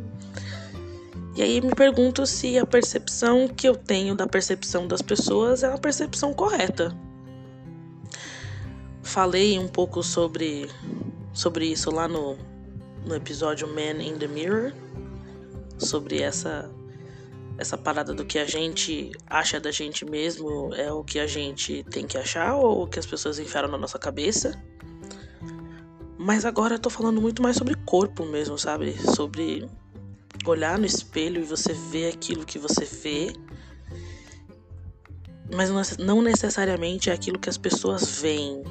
E 1.35 1.41
aí 1.41 1.61
me 1.61 1.73
pergunto 1.73 2.25
se 2.25 2.57
a 2.57 2.65
percepção 2.65 3.47
que 3.47 3.67
eu 3.67 3.75
tenho 3.75 4.15
da 4.15 4.27
percepção 4.27 4.87
das 4.87 5.01
pessoas 5.01 5.63
é 5.63 5.69
uma 5.69 5.77
percepção 5.77 6.33
correta. 6.33 6.95
Falei 9.01 9.57
um 9.57 9.67
pouco 9.67 10.03
sobre, 10.03 10.69
sobre 11.33 11.67
isso 11.67 11.89
lá 11.91 12.07
no, 12.07 12.37
no 13.05 13.15
episódio 13.15 13.67
Man 13.67 14.03
in 14.03 14.17
the 14.17 14.27
Mirror, 14.27 14.73
sobre 15.77 16.21
essa 16.21 16.69
essa 17.59 17.77
parada 17.77 18.13
do 18.13 18.23
que 18.23 18.39
a 18.39 18.45
gente 18.45 19.11
acha 19.27 19.59
da 19.59 19.69
gente 19.69 20.05
mesmo 20.05 20.73
é 20.75 20.89
o 20.93 21.03
que 21.03 21.19
a 21.19 21.27
gente 21.27 21.83
tem 21.91 22.07
que 22.07 22.17
achar 22.17 22.55
ou 22.55 22.83
o 22.83 22.87
que 22.87 22.97
as 22.97 23.05
pessoas 23.05 23.37
enfiaram 23.37 23.67
na 23.67 23.77
nossa 23.77 23.99
cabeça. 23.99 24.57
Mas 26.17 26.45
agora 26.45 26.75
eu 26.75 26.79
tô 26.79 26.89
falando 26.89 27.21
muito 27.21 27.43
mais 27.43 27.57
sobre 27.57 27.75
corpo 27.85 28.25
mesmo, 28.25 28.57
sabe? 28.57 28.95
Sobre 29.13 29.69
olhar 30.45 30.79
no 30.79 30.85
espelho 30.85 31.41
e 31.41 31.43
você 31.43 31.73
ver 31.73 32.13
aquilo 32.13 32.45
que 32.45 32.57
você 32.57 32.85
vê. 32.85 33.33
Mas 35.53 35.97
não 35.97 36.21
necessariamente 36.21 37.09
é 37.09 37.13
aquilo 37.13 37.37
que 37.37 37.49
as 37.49 37.57
pessoas 37.57 38.21
veem. 38.21 38.63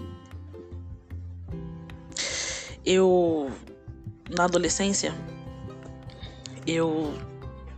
Eu, 2.87 3.51
na 4.31 4.45
adolescência, 4.45 5.15
eu 6.67 7.13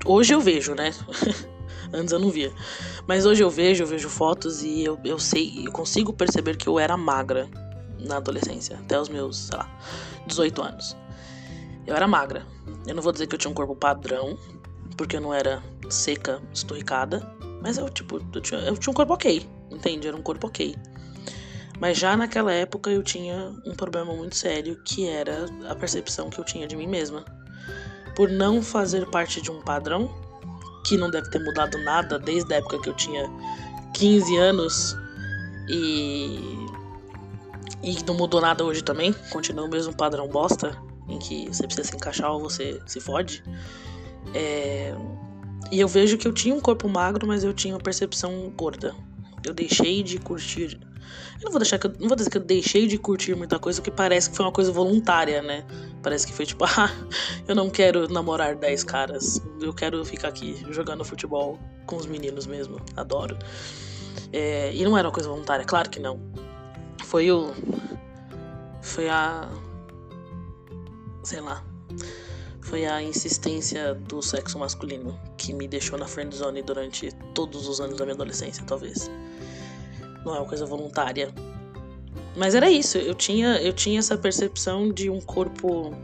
Hoje 0.04 0.32
eu 0.32 0.40
vejo, 0.40 0.74
né? 0.74 0.94
Antes 1.92 2.12
eu 2.12 2.18
não 2.18 2.30
via. 2.30 2.52
Mas 3.06 3.26
hoje 3.26 3.42
eu 3.42 3.50
vejo, 3.50 3.82
eu 3.82 3.86
vejo 3.86 4.08
fotos 4.08 4.62
e 4.62 4.82
eu, 4.82 4.98
eu 5.04 5.18
sei, 5.18 5.62
eu 5.66 5.72
consigo 5.72 6.12
perceber 6.12 6.56
que 6.56 6.66
eu 6.66 6.78
era 6.78 6.96
magra 6.96 7.48
na 7.98 8.16
adolescência, 8.16 8.78
até 8.78 8.98
os 8.98 9.08
meus, 9.08 9.36
sei 9.36 9.58
lá, 9.58 9.68
18 10.26 10.62
anos. 10.62 10.96
Eu 11.86 11.94
era 11.94 12.08
magra. 12.08 12.46
Eu 12.86 12.94
não 12.94 13.02
vou 13.02 13.12
dizer 13.12 13.26
que 13.26 13.34
eu 13.34 13.38
tinha 13.38 13.50
um 13.50 13.54
corpo 13.54 13.74
padrão, 13.76 14.38
porque 14.96 15.16
eu 15.16 15.20
não 15.20 15.34
era 15.34 15.62
seca, 15.90 16.40
esturricada, 16.54 17.20
mas 17.60 17.76
eu, 17.76 17.88
tipo, 17.90 18.20
eu 18.34 18.40
tinha, 18.40 18.60
eu 18.60 18.76
tinha 18.76 18.90
um 18.90 18.94
corpo 18.94 19.12
ok, 19.12 19.46
entende? 19.70 20.08
Era 20.08 20.16
um 20.16 20.22
corpo 20.22 20.46
ok. 20.46 20.74
Mas 21.78 21.98
já 21.98 22.16
naquela 22.16 22.52
época 22.52 22.90
eu 22.90 23.02
tinha 23.02 23.54
um 23.66 23.74
problema 23.74 24.14
muito 24.14 24.36
sério, 24.36 24.80
que 24.84 25.06
era 25.06 25.46
a 25.68 25.74
percepção 25.74 26.30
que 26.30 26.38
eu 26.38 26.44
tinha 26.44 26.66
de 26.66 26.76
mim 26.76 26.86
mesma 26.86 27.24
por 28.20 28.28
não 28.28 28.62
fazer 28.62 29.06
parte 29.06 29.40
de 29.40 29.50
um 29.50 29.62
padrão 29.62 30.14
que 30.84 30.94
não 30.94 31.10
deve 31.10 31.30
ter 31.30 31.42
mudado 31.42 31.78
nada 31.78 32.18
desde 32.18 32.52
a 32.52 32.58
época 32.58 32.78
que 32.78 32.90
eu 32.90 32.92
tinha 32.92 33.26
15 33.94 34.36
anos 34.36 34.94
e 35.66 36.38
e 37.82 37.96
não 38.06 38.14
mudou 38.14 38.38
nada 38.38 38.62
hoje 38.62 38.84
também, 38.84 39.14
continua 39.32 39.64
o 39.64 39.70
mesmo 39.70 39.96
padrão 39.96 40.28
bosta 40.28 40.76
em 41.08 41.18
que 41.18 41.48
você 41.48 41.62
precisa 41.62 41.88
se 41.88 41.96
encaixar 41.96 42.30
ou 42.30 42.40
você 42.40 42.78
se 42.84 43.00
fode. 43.00 43.42
É... 44.34 44.94
E 45.72 45.80
eu 45.80 45.88
vejo 45.88 46.18
que 46.18 46.28
eu 46.28 46.32
tinha 46.34 46.54
um 46.54 46.60
corpo 46.60 46.90
magro, 46.90 47.26
mas 47.26 47.42
eu 47.42 47.54
tinha 47.54 47.72
uma 47.72 47.80
percepção 47.80 48.52
gorda. 48.54 48.94
Eu 49.42 49.54
deixei 49.54 50.02
de 50.02 50.18
curtir 50.18 50.78
eu 51.40 51.46
não 51.46 51.52
vou 51.52 51.58
deixar 51.58 51.78
que 51.78 51.86
eu, 51.86 51.92
não 51.98 52.06
vou 52.06 52.16
dizer 52.16 52.28
que 52.28 52.36
eu 52.36 52.42
deixei 52.42 52.86
de 52.86 52.98
curtir 52.98 53.34
muita 53.34 53.58
coisa, 53.58 53.80
porque 53.80 53.90
parece 53.90 54.28
que 54.28 54.36
foi 54.36 54.44
uma 54.44 54.52
coisa 54.52 54.70
voluntária, 54.70 55.40
né? 55.40 55.64
Parece 56.02 56.26
que 56.26 56.32
foi 56.34 56.44
tipo, 56.44 56.64
ah, 56.68 56.90
eu 57.48 57.54
não 57.54 57.70
quero 57.70 58.06
namorar 58.08 58.54
10 58.54 58.84
caras. 58.84 59.40
Eu 59.60 59.72
quero 59.72 60.04
ficar 60.04 60.28
aqui 60.28 60.62
jogando 60.70 61.02
futebol 61.02 61.58
com 61.86 61.96
os 61.96 62.04
meninos 62.04 62.46
mesmo. 62.46 62.78
Adoro. 62.94 63.38
É, 64.32 64.70
e 64.74 64.84
não 64.84 64.98
era 64.98 65.08
uma 65.08 65.14
coisa 65.14 65.30
voluntária, 65.30 65.64
claro 65.64 65.88
que 65.88 65.98
não. 65.98 66.20
Foi 67.04 67.30
o. 67.30 67.52
Foi 68.82 69.08
a. 69.08 69.48
Sei 71.22 71.40
lá. 71.40 71.64
Foi 72.60 72.84
a 72.84 73.02
insistência 73.02 73.94
do 73.94 74.20
sexo 74.22 74.58
masculino 74.58 75.18
que 75.38 75.54
me 75.54 75.66
deixou 75.66 75.98
na 75.98 76.06
friend 76.06 76.36
zone 76.36 76.62
durante 76.62 77.10
todos 77.34 77.66
os 77.66 77.80
anos 77.80 77.96
da 77.96 78.04
minha 78.04 78.14
adolescência, 78.14 78.62
talvez 78.64 79.10
não 80.24 80.34
é 80.34 80.38
uma 80.38 80.46
coisa 80.46 80.66
voluntária. 80.66 81.32
Mas 82.36 82.54
era 82.54 82.70
isso, 82.70 82.98
eu 82.98 83.14
tinha, 83.14 83.60
eu 83.60 83.72
tinha 83.72 83.98
essa 83.98 84.16
percepção 84.16 84.92
de 84.92 85.10
um 85.10 85.20
corpo 85.20 85.94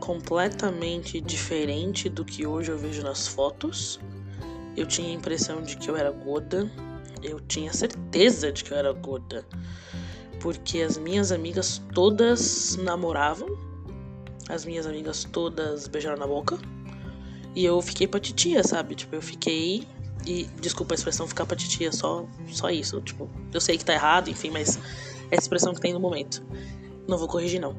completamente 0.00 1.20
diferente 1.20 2.08
do 2.08 2.24
que 2.24 2.46
hoje 2.46 2.70
eu 2.70 2.78
vejo 2.78 3.02
nas 3.02 3.26
fotos. 3.26 3.98
Eu 4.76 4.86
tinha 4.86 5.08
a 5.08 5.12
impressão 5.12 5.62
de 5.62 5.76
que 5.76 5.88
eu 5.90 5.96
era 5.96 6.10
gorda, 6.10 6.70
eu 7.22 7.40
tinha 7.40 7.72
certeza 7.72 8.52
de 8.52 8.62
que 8.62 8.72
eu 8.72 8.76
era 8.76 8.92
gorda, 8.92 9.44
porque 10.40 10.80
as 10.80 10.96
minhas 10.96 11.32
amigas 11.32 11.82
todas 11.92 12.76
namoravam, 12.76 13.48
as 14.48 14.64
minhas 14.64 14.86
amigas 14.86 15.24
todas 15.24 15.88
beijaram 15.88 16.16
na 16.16 16.26
boca, 16.26 16.58
e 17.54 17.64
eu 17.64 17.82
fiquei 17.82 18.06
pra 18.06 18.20
titia, 18.20 18.62
sabe? 18.62 18.94
Tipo, 18.94 19.16
eu 19.16 19.22
fiquei 19.22 19.86
e 20.28 20.44
desculpa 20.60 20.92
a 20.92 20.96
expressão 20.96 21.26
ficar 21.26 21.46
pra 21.46 21.56
titia, 21.56 21.90
só, 21.90 22.26
só 22.48 22.68
isso. 22.68 23.00
Tipo, 23.00 23.30
eu 23.50 23.60
sei 23.62 23.78
que 23.78 23.84
tá 23.84 23.94
errado, 23.94 24.28
enfim, 24.28 24.50
mas 24.50 24.78
é 25.30 25.36
a 25.36 25.38
expressão 25.38 25.72
que 25.72 25.80
tem 25.80 25.94
no 25.94 26.00
momento. 26.00 26.44
Não 27.08 27.16
vou 27.16 27.26
corrigir, 27.26 27.58
não. 27.58 27.74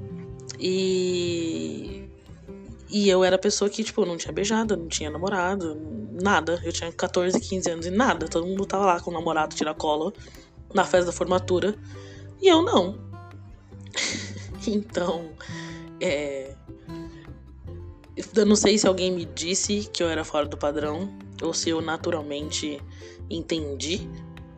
E. 0.59 2.09
E 2.89 3.07
eu 3.07 3.23
era 3.23 3.35
a 3.35 3.39
pessoa 3.39 3.69
que, 3.69 3.83
tipo, 3.83 4.03
não 4.03 4.17
tinha 4.17 4.33
beijado, 4.33 4.75
não 4.75 4.87
tinha 4.87 5.11
namorado, 5.11 5.79
nada. 6.11 6.59
Eu 6.63 6.73
tinha 6.73 6.91
14, 6.91 7.39
15 7.39 7.69
anos 7.69 7.85
e 7.85 7.91
nada. 7.91 8.27
Todo 8.27 8.47
mundo 8.47 8.65
tava 8.65 8.83
lá 8.83 8.99
com 8.99 9.11
o 9.11 9.13
namorado 9.13 9.55
tiracolo 9.55 10.11
na 10.73 10.83
festa 10.83 11.05
da 11.05 11.11
formatura. 11.11 11.75
E 12.41 12.47
eu 12.47 12.63
não. 12.63 12.97
então, 14.65 15.29
é. 16.01 16.55
Eu 18.35 18.45
não 18.45 18.55
sei 18.55 18.77
se 18.77 18.85
alguém 18.85 19.11
me 19.11 19.23
disse 19.23 19.89
que 19.93 20.03
eu 20.03 20.09
era 20.09 20.25
fora 20.25 20.45
do 20.45 20.57
padrão, 20.57 21.09
ou 21.41 21.53
se 21.53 21.69
eu 21.69 21.81
naturalmente 21.81 22.81
entendi 23.29 24.09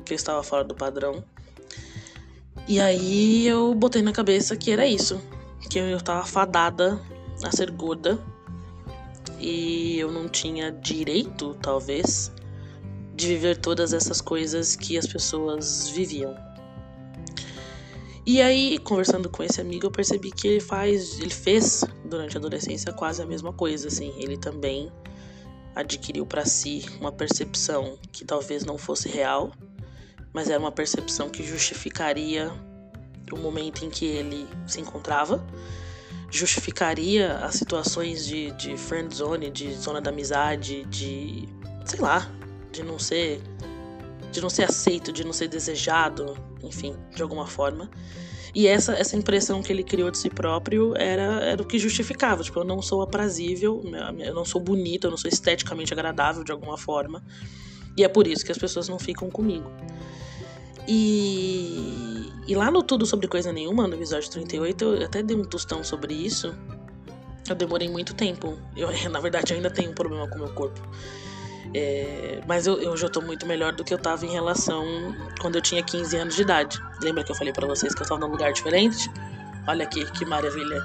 que 0.04 0.14
eu 0.14 0.16
estava 0.16 0.42
fora 0.42 0.64
do 0.64 0.74
padrão. 0.74 1.24
E 2.68 2.80
aí 2.80 3.48
eu 3.48 3.74
botei 3.76 4.02
na 4.02 4.12
cabeça 4.12 4.56
que 4.56 4.72
era 4.72 4.88
isso, 4.88 5.22
que 5.70 5.78
eu 5.78 5.98
estava 5.98 6.26
fadada 6.26 7.00
a 7.44 7.52
ser 7.52 7.70
gorda 7.72 8.20
e 9.40 10.00
eu 10.00 10.12
não 10.12 10.28
tinha 10.28 10.72
direito, 10.72 11.56
talvez, 11.62 12.32
de 13.16 13.28
viver 13.28 13.58
todas 13.58 13.94
essas 13.94 14.22
coisas 14.22 14.76
que 14.76 14.98
as 14.98 15.06
pessoas 15.06 15.90
viviam. 15.90 16.36
E 18.26 18.40
aí, 18.40 18.78
conversando 18.78 19.30
com 19.30 19.44
esse 19.44 19.60
amigo, 19.60 19.88
eu 19.88 19.92
percebi 19.92 20.32
que 20.32 20.48
ele 20.48 20.60
faz, 20.60 21.20
ele 21.20 21.34
fez 21.34 21.84
durante 22.06 22.38
a 22.38 22.40
adolescência 22.40 22.94
quase 22.94 23.22
a 23.22 23.26
mesma 23.26 23.52
coisa, 23.52 23.88
assim. 23.88 24.14
Ele 24.18 24.38
também 24.38 24.92
adquiriu 25.76 26.26
para 26.26 26.46
si 26.46 26.86
uma 27.00 27.12
percepção 27.12 27.98
que 28.12 28.24
talvez 28.24 28.64
não 28.64 28.78
fosse 28.78 29.10
real, 29.10 29.52
mas 30.34 30.50
era 30.50 30.60
uma 30.60 30.72
percepção 30.72 31.30
que 31.30 31.44
justificaria 31.44 32.52
o 33.32 33.38
momento 33.38 33.84
em 33.84 33.90
que 33.90 34.06
ele 34.06 34.48
se 34.68 34.80
encontrava, 34.80 35.44
justificaria 36.30 37.38
as 37.38 37.56
situações 37.56 38.26
de, 38.26 38.52
de 38.52 38.78
friend 38.78 39.14
zone, 39.16 39.50
de 39.50 39.74
zona 39.74 40.00
da 40.00 40.12
amizade, 40.12 40.86
de 40.86 41.48
sei 41.86 42.00
lá, 42.00 42.30
de 42.72 42.84
não 42.84 43.00
ser 43.00 43.42
de 44.32 44.42
não 44.42 44.50
ser 44.50 44.64
aceito, 44.64 45.12
de 45.12 45.24
não 45.24 45.34
ser 45.34 45.48
desejado, 45.48 46.38
enfim, 46.64 46.96
de 47.14 47.22
alguma 47.22 47.46
forma. 47.46 47.90
E 48.54 48.68
essa, 48.68 48.94
essa 48.94 49.16
impressão 49.16 49.62
que 49.62 49.72
ele 49.72 49.84
criou 49.84 50.12
de 50.12 50.18
si 50.18 50.30
próprio 50.30 50.94
era, 50.98 51.42
era 51.44 51.62
o 51.62 51.66
que 51.66 51.80
justificava. 51.80 52.44
Tipo, 52.44 52.60
eu 52.60 52.64
não 52.66 52.82
sou 52.82 53.02
aprazível, 53.02 53.82
eu 54.20 54.34
não 54.34 54.44
sou 54.44 54.60
bonita, 54.60 55.08
eu 55.08 55.12
não 55.12 55.18
sou 55.18 55.30
esteticamente 55.30 55.94
agradável 55.94 56.44
de 56.44 56.52
alguma 56.52 56.78
forma. 56.78 57.24
E 57.98 58.04
é 58.04 58.08
por 58.08 58.28
isso 58.28 58.46
que 58.46 58.52
as 58.52 58.58
pessoas 58.58 58.90
não 58.90 59.00
ficam 59.00 59.30
comigo. 59.30 59.72
E, 60.88 62.30
e 62.48 62.56
lá 62.56 62.70
no 62.70 62.84
Tudo 62.84 63.06
Sobre 63.06 63.28
Coisa 63.28 63.54
Nenhuma, 63.54 63.88
no 63.88 63.96
episódio 63.96 64.30
38, 64.30 64.84
eu 64.84 65.06
até 65.06 65.24
dei 65.24 65.38
um 65.38 65.44
tostão 65.44 65.84
sobre 65.84 66.14
isso. 66.14 66.54
Eu 67.48 67.56
demorei 67.56 67.88
muito 67.88 68.14
tempo. 68.14 68.58
Eu, 68.76 68.90
na 69.10 69.20
verdade, 69.20 69.54
eu 69.54 69.58
ainda 69.58 69.70
tenho 69.70 69.92
um 69.92 69.94
problema 69.96 70.28
com 70.28 70.36
o 70.36 70.40
meu 70.40 70.54
corpo. 70.54 70.82
É, 71.74 72.42
mas 72.48 72.68
eu, 72.68 72.82
eu 72.82 72.98
já 72.98 73.08
tô 73.08 73.22
muito 73.22 73.46
melhor 73.46 73.72
do 73.74 73.84
que 73.84 73.94
eu 73.94 73.98
tava 73.98 74.26
em 74.26 74.32
relação 74.32 74.86
quando 75.40 75.56
eu 75.56 75.62
tinha 75.62 75.82
15 75.82 76.18
anos 76.18 76.36
de 76.36 76.42
idade. 76.42 76.82
Lembra 77.02 77.24
que 77.24 77.32
eu 77.32 77.36
falei 77.36 77.54
para 77.54 77.66
vocês 77.66 77.96
que 77.96 78.02
eu 78.02 78.08
tava 78.08 78.20
num 78.20 78.32
lugar 78.32 78.52
diferente? 78.52 79.10
Olha 79.68 79.84
aqui, 79.84 80.04
que 80.12 80.26
maravilha. 80.26 80.82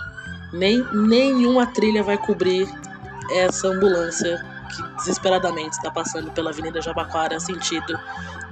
Nem, 0.53 0.85
nenhuma 0.93 1.67
trilha 1.67 2.03
vai 2.03 2.17
cobrir 2.17 2.69
essa 3.33 3.69
ambulância 3.69 4.41
que 4.75 4.83
desesperadamente 4.99 5.77
está 5.77 5.91
passando 5.91 6.31
pela 6.31 6.51
Avenida 6.51 6.81
Jabaquara, 6.81 7.41
sentido 7.41 7.99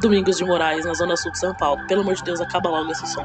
Domingos 0.00 0.36
de 0.36 0.44
Moraes, 0.44 0.84
na 0.84 0.94
zona 0.94 1.16
sul 1.16 1.30
de 1.30 1.38
São 1.38 1.54
Paulo. 1.54 1.86
Pelo 1.86 2.02
amor 2.02 2.14
de 2.14 2.24
Deus, 2.24 2.40
acaba 2.40 2.68
logo 2.68 2.90
esse 2.90 3.06
som. 3.06 3.24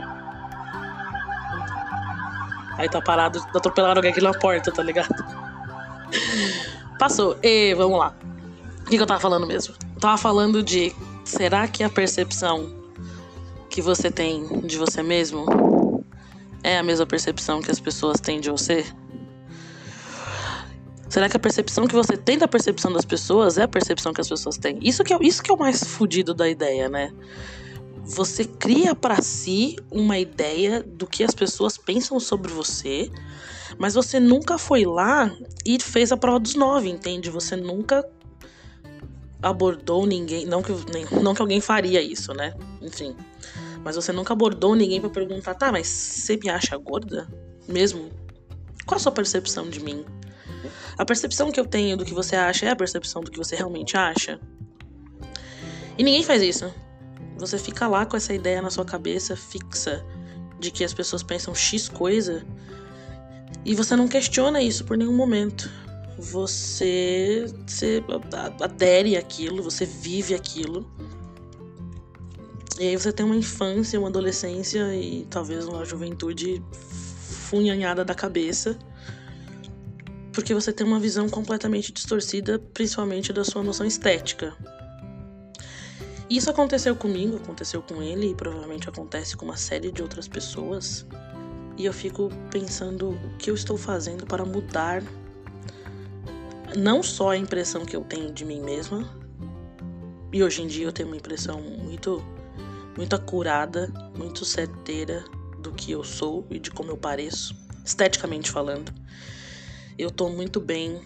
Aí 2.77 2.87
tá 2.87 3.01
parado, 3.01 3.39
atropelaram 3.53 3.97
alguém 3.97 4.11
aqui 4.11 4.21
na 4.21 4.33
porta, 4.33 4.71
tá 4.71 4.83
ligado? 4.83 5.13
Passou. 6.97 7.37
E 7.41 7.73
vamos 7.73 7.97
lá. 7.99 8.13
Que, 8.89 8.97
que 8.97 9.03
eu 9.03 9.05
tava 9.05 9.19
falando 9.19 9.45
mesmo? 9.45 9.75
Eu 9.93 10.01
tava 10.01 10.17
falando 10.17 10.63
de 10.63 10.95
será 11.23 11.67
que 11.67 11.83
a 11.83 11.89
percepção 11.89 12.73
que 13.69 13.83
você 13.83 14.09
tem 14.09 14.61
de 14.61 14.79
você 14.79 15.03
mesmo 15.03 16.03
é 16.63 16.79
a 16.79 16.81
mesma 16.81 17.05
percepção 17.05 17.61
que 17.61 17.69
as 17.69 17.79
pessoas 17.79 18.19
têm 18.19 18.41
de 18.41 18.49
você? 18.49 18.83
Será 21.07 21.29
que 21.29 21.37
a 21.37 21.39
percepção 21.39 21.85
que 21.85 21.93
você 21.93 22.17
tem 22.17 22.39
da 22.39 22.47
percepção 22.47 22.91
das 22.91 23.05
pessoas 23.05 23.59
é 23.59 23.63
a 23.63 23.67
percepção 23.67 24.11
que 24.11 24.21
as 24.21 24.27
pessoas 24.27 24.57
têm? 24.57 24.79
Isso 24.81 25.03
que 25.03 25.13
é, 25.13 25.19
isso 25.21 25.43
que 25.43 25.51
é 25.51 25.53
o 25.53 25.59
mais 25.59 25.83
fodido 25.83 26.33
da 26.33 26.49
ideia, 26.49 26.89
né? 26.89 27.13
Você 28.05 28.43
cria 28.43 28.95
para 28.95 29.21
si 29.21 29.75
uma 29.91 30.17
ideia 30.17 30.81
do 30.81 31.05
que 31.05 31.23
as 31.23 31.35
pessoas 31.35 31.77
pensam 31.77 32.19
sobre 32.19 32.51
você, 32.51 33.11
mas 33.77 33.93
você 33.93 34.19
nunca 34.19 34.57
foi 34.57 34.83
lá 34.83 35.31
e 35.63 35.79
fez 35.79 36.11
a 36.11 36.17
prova 36.17 36.39
dos 36.39 36.55
nove, 36.55 36.89
entende? 36.89 37.29
Você 37.29 37.55
nunca 37.55 38.03
abordou 39.41 40.05
ninguém, 40.05 40.45
não 40.45 40.61
que, 40.61 40.71
não 41.21 41.33
que 41.33 41.41
alguém 41.41 41.61
faria 41.61 42.01
isso, 42.01 42.33
né? 42.33 42.53
Enfim. 42.81 43.15
Mas 43.83 43.95
você 43.95 44.11
nunca 44.11 44.33
abordou 44.33 44.75
ninguém 44.75 44.99
para 44.99 45.09
perguntar, 45.09 45.53
tá, 45.53 45.71
mas 45.71 45.87
você 45.87 46.37
me 46.37 46.49
acha 46.49 46.77
gorda? 46.77 47.27
Mesmo? 47.67 48.09
Qual 48.85 48.97
a 48.97 48.99
sua 48.99 49.11
percepção 49.11 49.69
de 49.69 49.79
mim? 49.79 50.05
A 50.97 51.05
percepção 51.05 51.51
que 51.51 51.59
eu 51.59 51.65
tenho 51.65 51.95
do 51.95 52.03
que 52.03 52.13
você 52.13 52.35
acha 52.35 52.65
é 52.65 52.69
a 52.69 52.75
percepção 52.75 53.21
do 53.21 53.31
que 53.31 53.37
você 53.37 53.55
realmente 53.55 53.95
acha? 53.95 54.39
E 55.97 56.03
ninguém 56.03 56.23
faz 56.23 56.41
isso. 56.41 56.73
Você 57.37 57.57
fica 57.57 57.87
lá 57.87 58.05
com 58.05 58.17
essa 58.17 58.33
ideia 58.33 58.61
na 58.61 58.69
sua 58.69 58.83
cabeça 58.83 59.35
fixa 59.35 60.05
de 60.59 60.71
que 60.71 60.83
as 60.83 60.93
pessoas 60.93 61.23
pensam 61.23 61.55
X 61.55 61.87
coisa 61.87 62.45
e 63.63 63.73
você 63.73 63.95
não 63.95 64.07
questiona 64.07 64.61
isso 64.61 64.83
por 64.83 64.97
nenhum 64.97 65.15
momento. 65.15 65.69
Você, 66.19 67.45
adere 68.61 69.15
àquilo, 69.17 69.63
você 69.63 69.85
vive 69.85 70.35
aquilo. 70.35 70.85
E 72.79 72.87
aí 72.87 72.97
você 72.97 73.11
tem 73.11 73.25
uma 73.25 73.35
infância, 73.35 73.99
uma 73.99 74.09
adolescência 74.09 74.95
e 74.95 75.25
talvez 75.29 75.65
uma 75.65 75.83
juventude 75.85 76.61
funhanhada 77.49 78.05
da 78.05 78.13
cabeça 78.13 78.77
porque 80.39 80.53
você 80.53 80.71
tem 80.71 80.87
uma 80.87 81.01
visão 81.01 81.27
completamente 81.27 81.91
distorcida, 81.91 82.59
principalmente 82.73 83.33
da 83.33 83.43
sua 83.43 83.61
noção 83.61 83.85
estética. 83.85 84.55
Isso 86.29 86.49
aconteceu 86.49 86.95
comigo, 86.95 87.35
aconteceu 87.35 87.81
com 87.81 88.01
ele 88.01 88.31
e 88.31 88.35
provavelmente 88.35 88.87
acontece 88.87 89.35
com 89.35 89.43
uma 89.43 89.57
série 89.57 89.91
de 89.91 90.01
outras 90.01 90.29
pessoas. 90.29 91.05
E 91.75 91.85
eu 91.85 91.91
fico 91.91 92.29
pensando 92.49 93.09
o 93.09 93.37
que 93.37 93.49
eu 93.49 93.55
estou 93.55 93.77
fazendo 93.77 94.25
para 94.25 94.45
mudar 94.45 95.03
não 96.75 97.01
só 97.03 97.29
a 97.29 97.37
impressão 97.37 97.85
que 97.85 97.95
eu 97.95 98.03
tenho 98.03 98.31
de 98.31 98.45
mim 98.45 98.61
mesma, 98.61 99.07
e 100.31 100.43
hoje 100.43 100.61
em 100.61 100.67
dia 100.67 100.85
eu 100.85 100.91
tenho 100.91 101.09
uma 101.09 101.17
impressão 101.17 101.61
muito 101.61 102.23
muito 102.97 103.15
acurada, 103.15 103.87
muito 104.17 104.43
certeira 104.43 105.23
do 105.59 105.71
que 105.71 105.91
eu 105.91 106.03
sou 106.03 106.45
e 106.49 106.59
de 106.59 106.69
como 106.69 106.91
eu 106.91 106.97
pareço, 106.97 107.55
esteticamente 107.85 108.51
falando 108.51 108.91
eu 109.99 110.09
tô 110.09 110.29
muito 110.29 110.61
bem 110.61 111.01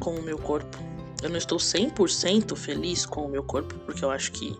com 0.00 0.14
o 0.14 0.22
meu 0.22 0.38
corpo. 0.38 0.78
Eu 1.22 1.28
não 1.28 1.36
estou 1.36 1.58
100% 1.58 2.56
feliz 2.56 3.04
com 3.04 3.26
o 3.26 3.28
meu 3.28 3.44
corpo, 3.44 3.74
porque 3.80 4.02
eu 4.02 4.10
acho 4.10 4.32
que 4.32 4.58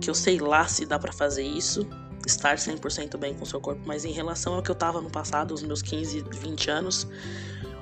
que 0.00 0.10
eu 0.10 0.14
sei 0.14 0.38
lá 0.38 0.66
se 0.66 0.84
dá 0.84 0.98
para 0.98 1.12
fazer 1.12 1.44
isso, 1.44 1.86
estar 2.26 2.56
100% 2.56 3.16
bem 3.16 3.32
com 3.34 3.44
o 3.44 3.46
seu 3.46 3.60
corpo, 3.60 3.80
mas 3.86 4.04
em 4.04 4.10
relação 4.10 4.54
ao 4.54 4.62
que 4.62 4.68
eu 4.68 4.74
tava 4.74 5.00
no 5.00 5.08
passado, 5.08 5.54
os 5.54 5.62
meus 5.62 5.82
15, 5.82 6.24
20 6.32 6.70
anos, 6.70 7.06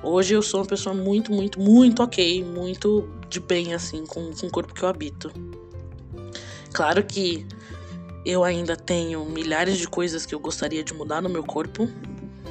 hoje 0.02 0.34
eu 0.34 0.42
sou 0.42 0.60
uma 0.60 0.66
pessoa 0.66 0.94
muito, 0.94 1.32
muito, 1.32 1.60
muito 1.60 2.02
ok, 2.02 2.44
muito 2.44 3.08
de 3.28 3.40
bem 3.40 3.74
assim 3.74 4.04
com, 4.06 4.32
com 4.32 4.46
o 4.46 4.50
corpo 4.50 4.74
que 4.74 4.82
eu 4.82 4.88
habito. 4.88 5.32
Claro 6.72 7.04
que 7.04 7.46
eu 8.24 8.44
ainda 8.44 8.76
tenho 8.76 9.24
milhares 9.24 9.78
de 9.78 9.88
coisas 9.88 10.24
que 10.24 10.34
eu 10.34 10.40
gostaria 10.40 10.82
de 10.82 10.94
mudar 10.94 11.20
no 11.20 11.28
meu 11.28 11.42
corpo, 11.42 11.88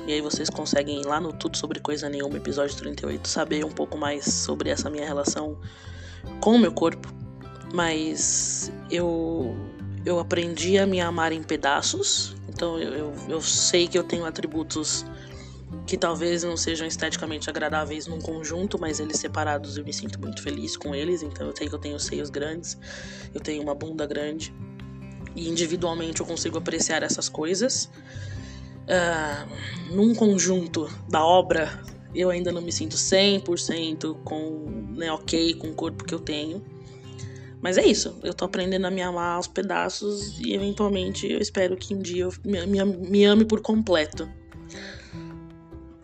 e 0.07 0.13
aí 0.13 0.21
vocês 0.21 0.49
conseguem 0.49 1.01
ir 1.01 1.05
lá 1.05 1.19
no 1.19 1.31
Tudo 1.31 1.55
Sobre 1.57 1.79
Coisa 1.79 2.09
Nenhuma, 2.09 2.37
episódio 2.37 2.75
38, 2.75 3.27
saber 3.27 3.63
um 3.63 3.71
pouco 3.71 3.97
mais 3.97 4.25
sobre 4.25 4.69
essa 4.69 4.89
minha 4.89 5.05
relação 5.05 5.57
com 6.39 6.55
o 6.55 6.59
meu 6.59 6.71
corpo. 6.71 7.07
Mas 7.73 8.71
eu, 8.89 9.55
eu 10.03 10.19
aprendi 10.19 10.77
a 10.77 10.87
me 10.87 10.99
amar 10.99 11.31
em 11.31 11.43
pedaços. 11.43 12.35
Então 12.49 12.79
eu, 12.79 12.93
eu, 12.93 13.13
eu 13.29 13.41
sei 13.41 13.87
que 13.87 13.97
eu 13.97 14.03
tenho 14.03 14.25
atributos 14.25 15.05
que 15.85 15.97
talvez 15.97 16.43
não 16.43 16.55
sejam 16.55 16.87
esteticamente 16.87 17.49
agradáveis 17.49 18.07
num 18.07 18.19
conjunto, 18.19 18.79
mas 18.79 18.99
eles 18.99 19.17
separados 19.17 19.77
eu 19.77 19.83
me 19.83 19.91
sinto 19.91 20.19
muito 20.19 20.41
feliz 20.41 20.77
com 20.77 20.93
eles. 20.95 21.21
Então 21.21 21.47
eu 21.47 21.55
sei 21.55 21.67
que 21.67 21.75
eu 21.75 21.79
tenho 21.79 21.99
seios 21.99 22.29
grandes, 22.29 22.77
eu 23.33 23.41
tenho 23.41 23.61
uma 23.63 23.75
bunda 23.75 24.05
grande. 24.05 24.53
E 25.35 25.49
individualmente 25.49 26.19
eu 26.19 26.25
consigo 26.25 26.57
apreciar 26.57 27.03
essas 27.03 27.29
coisas 27.29 27.89
uh, 28.81 29.95
num 29.95 30.13
conjunto 30.13 30.89
da 31.09 31.23
obra, 31.23 31.81
eu 32.13 32.29
ainda 32.29 32.51
não 32.51 32.61
me 32.61 32.71
sinto 32.71 32.95
100% 32.95 34.17
com, 34.23 34.65
né, 34.95 35.11
ok 35.11 35.53
com 35.55 35.69
o 35.69 35.73
corpo 35.73 36.03
que 36.03 36.13
eu 36.13 36.19
tenho. 36.19 36.63
Mas 37.61 37.77
é 37.77 37.85
isso, 37.85 38.17
eu 38.23 38.33
tô 38.33 38.45
aprendendo 38.45 38.85
a 38.87 38.91
me 38.91 39.01
amar 39.01 39.35
aos 39.35 39.47
pedaços 39.47 40.39
e 40.39 40.53
eventualmente 40.53 41.31
eu 41.31 41.39
espero 41.39 41.77
que 41.77 41.93
um 41.93 41.99
dia 41.99 42.23
eu 42.23 42.33
me, 42.43 42.65
me, 42.65 42.83
me 42.83 43.23
ame 43.23 43.45
por 43.45 43.61
completo. 43.61 44.27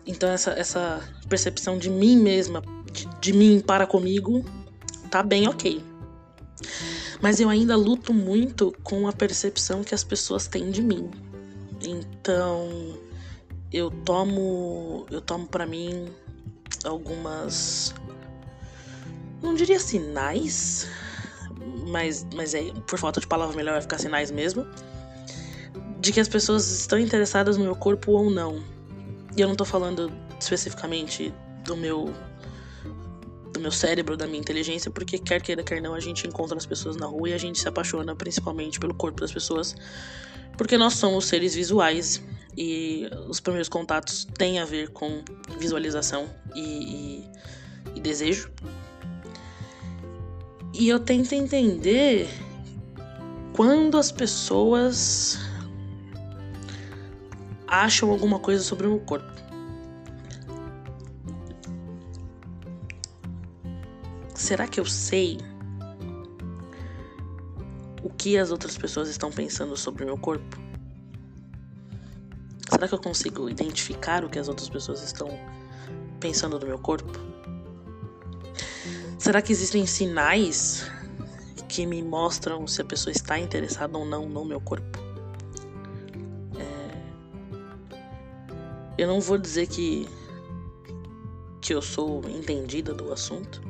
Então 0.08 0.30
essa, 0.30 0.52
essa 0.52 1.06
percepção 1.28 1.76
de 1.76 1.90
mim 1.90 2.16
mesma, 2.16 2.62
de, 2.90 3.06
de 3.20 3.32
mim 3.34 3.60
para 3.60 3.86
comigo, 3.86 4.42
tá 5.10 5.22
bem 5.22 5.46
ok. 5.46 5.84
Mas 7.20 7.38
eu 7.40 7.50
ainda 7.50 7.76
luto 7.76 8.14
muito 8.14 8.74
com 8.82 9.06
a 9.06 9.12
percepção 9.12 9.84
que 9.84 9.94
as 9.94 10.02
pessoas 10.02 10.46
têm 10.46 10.70
de 10.70 10.80
mim. 10.80 11.10
Então, 11.84 12.98
eu 13.70 13.90
tomo, 13.90 15.04
eu 15.10 15.20
tomo 15.20 15.46
para 15.46 15.66
mim 15.66 16.08
algumas 16.84 17.94
não 19.42 19.54
diria 19.54 19.78
sinais, 19.78 20.88
mas 21.86 22.26
mas 22.34 22.54
é, 22.54 22.62
por 22.86 22.98
falta 22.98 23.20
de 23.20 23.26
palavra 23.26 23.54
melhor 23.54 23.72
vai 23.72 23.82
ficar 23.82 23.98
sinais 23.98 24.30
mesmo, 24.30 24.66
de 26.00 26.12
que 26.14 26.20
as 26.20 26.28
pessoas 26.28 26.66
estão 26.80 26.98
interessadas 26.98 27.58
no 27.58 27.64
meu 27.64 27.76
corpo 27.76 28.12
ou 28.12 28.30
não. 28.30 28.77
E 29.38 29.40
eu 29.40 29.46
não 29.46 29.54
tô 29.54 29.64
falando 29.64 30.12
especificamente 30.40 31.32
do 31.64 31.76
meu 31.76 32.12
do 33.52 33.60
meu 33.60 33.70
cérebro, 33.70 34.16
da 34.16 34.26
minha 34.26 34.40
inteligência, 34.40 34.90
porque 34.90 35.16
quer 35.16 35.40
queira, 35.40 35.62
quer 35.62 35.80
não, 35.80 35.94
a 35.94 36.00
gente 36.00 36.26
encontra 36.26 36.56
as 36.56 36.66
pessoas 36.66 36.96
na 36.96 37.06
rua 37.06 37.30
e 37.30 37.32
a 37.32 37.38
gente 37.38 37.58
se 37.58 37.68
apaixona 37.68 38.14
principalmente 38.16 38.80
pelo 38.80 38.94
corpo 38.94 39.20
das 39.20 39.32
pessoas 39.32 39.74
porque 40.56 40.76
nós 40.76 40.94
somos 40.94 41.26
seres 41.26 41.54
visuais 41.54 42.20
e 42.56 43.08
os 43.28 43.38
primeiros 43.38 43.68
contatos 43.68 44.26
têm 44.36 44.58
a 44.58 44.64
ver 44.64 44.88
com 44.88 45.22
visualização 45.56 46.28
e, 46.52 46.60
e, 46.60 47.30
e 47.94 48.00
desejo. 48.00 48.50
E 50.74 50.88
eu 50.88 50.98
tento 50.98 51.32
entender 51.32 52.28
quando 53.54 53.96
as 53.96 54.10
pessoas 54.10 55.38
acham 57.68 58.10
alguma 58.10 58.38
coisa 58.38 58.62
sobre 58.62 58.86
o 58.86 58.90
meu 58.90 59.00
corpo. 59.00 59.30
Será 64.34 64.66
que 64.66 64.80
eu 64.80 64.86
sei 64.86 65.38
o 68.02 68.08
que 68.08 68.38
as 68.38 68.50
outras 68.50 68.78
pessoas 68.78 69.08
estão 69.08 69.30
pensando 69.30 69.76
sobre 69.76 70.04
o 70.04 70.06
meu 70.06 70.16
corpo? 70.16 70.56
Será 72.70 72.88
que 72.88 72.94
eu 72.94 73.00
consigo 73.00 73.48
identificar 73.50 74.24
o 74.24 74.28
que 74.28 74.38
as 74.38 74.48
outras 74.48 74.68
pessoas 74.68 75.02
estão 75.02 75.28
pensando 76.20 76.58
do 76.58 76.66
meu 76.66 76.78
corpo? 76.78 77.18
Será 79.18 79.42
que 79.42 79.52
existem 79.52 79.84
sinais 79.84 80.90
que 81.68 81.84
me 81.84 82.02
mostram 82.02 82.66
se 82.66 82.80
a 82.80 82.84
pessoa 82.84 83.12
está 83.12 83.38
interessada 83.38 83.98
ou 83.98 84.06
não 84.06 84.28
no 84.28 84.44
meu 84.44 84.60
corpo? 84.60 84.97
Eu 88.98 89.06
não 89.06 89.20
vou 89.20 89.38
dizer 89.38 89.66
que 89.66 90.08
que 91.60 91.74
eu 91.74 91.82
sou 91.82 92.22
entendida 92.28 92.94
do 92.94 93.12
assunto, 93.12 93.60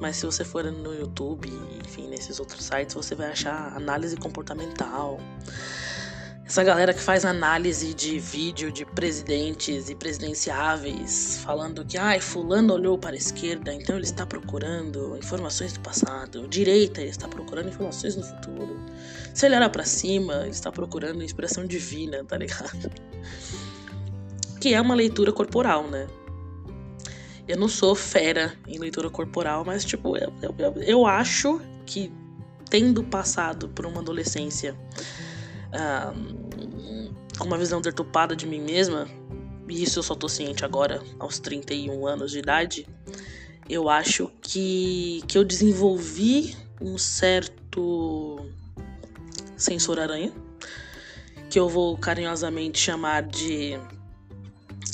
mas 0.00 0.16
se 0.16 0.26
você 0.26 0.44
for 0.44 0.64
no 0.64 0.94
YouTube, 0.94 1.48
enfim, 1.84 2.08
nesses 2.08 2.40
outros 2.40 2.64
sites, 2.64 2.94
você 2.94 3.14
vai 3.14 3.30
achar 3.30 3.72
análise 3.76 4.16
comportamental, 4.16 5.18
essa 6.48 6.64
galera 6.64 6.94
que 6.94 7.00
faz 7.00 7.26
análise 7.26 7.92
de 7.92 8.18
vídeo 8.18 8.72
de 8.72 8.84
presidentes 8.86 9.90
e 9.90 9.94
presidenciáveis, 9.94 11.40
falando 11.44 11.84
que 11.84 11.98
ai, 11.98 12.20
fulano 12.20 12.72
olhou 12.72 12.96
para 12.96 13.14
a 13.14 13.18
esquerda, 13.18 13.72
então 13.72 13.96
ele 13.96 14.06
está 14.06 14.24
procurando 14.24 15.14
informações 15.18 15.74
do 15.74 15.80
passado. 15.80 16.48
Direita, 16.48 17.02
ele 17.02 17.10
está 17.10 17.28
procurando 17.28 17.68
informações 17.68 18.16
no 18.16 18.22
futuro. 18.22 18.80
Se 19.34 19.44
ele 19.44 19.56
olhar 19.56 19.68
para 19.68 19.84
cima, 19.84 20.40
ele 20.40 20.50
está 20.50 20.72
procurando 20.72 21.22
inspiração 21.22 21.66
divina, 21.66 22.24
tá 22.24 22.38
ligado? 22.38 22.90
Que 24.60 24.74
é 24.74 24.80
uma 24.80 24.94
leitura 24.94 25.32
corporal, 25.32 25.88
né? 25.88 26.06
Eu 27.46 27.56
não 27.56 27.68
sou 27.68 27.94
fera 27.94 28.54
em 28.66 28.78
leitura 28.78 29.08
corporal, 29.08 29.64
mas 29.64 29.84
tipo, 29.84 30.16
eu, 30.16 30.32
eu, 30.42 30.82
eu 30.82 31.06
acho 31.06 31.60
que 31.86 32.12
tendo 32.68 33.02
passado 33.02 33.68
por 33.68 33.86
uma 33.86 34.00
adolescência 34.00 34.76
com 37.38 37.44
uma 37.44 37.58
visão 37.58 37.80
deturpada 37.80 38.34
de 38.34 38.46
mim 38.46 38.60
mesma, 38.60 39.08
e 39.68 39.82
isso 39.82 39.98
eu 39.98 40.02
só 40.02 40.14
tô 40.14 40.28
ciente 40.28 40.64
agora, 40.64 41.02
aos 41.18 41.38
31 41.38 42.06
anos 42.06 42.32
de 42.32 42.38
idade, 42.38 42.86
eu 43.68 43.88
acho 43.88 44.30
que, 44.40 45.22
que 45.28 45.36
eu 45.36 45.44
desenvolvi 45.44 46.56
um 46.80 46.96
certo 46.96 48.38
sensor 49.56 50.00
aranha, 50.00 50.32
que 51.50 51.58
eu 51.58 51.68
vou 51.68 51.96
carinhosamente 51.96 52.78
chamar 52.78 53.22
de. 53.22 53.78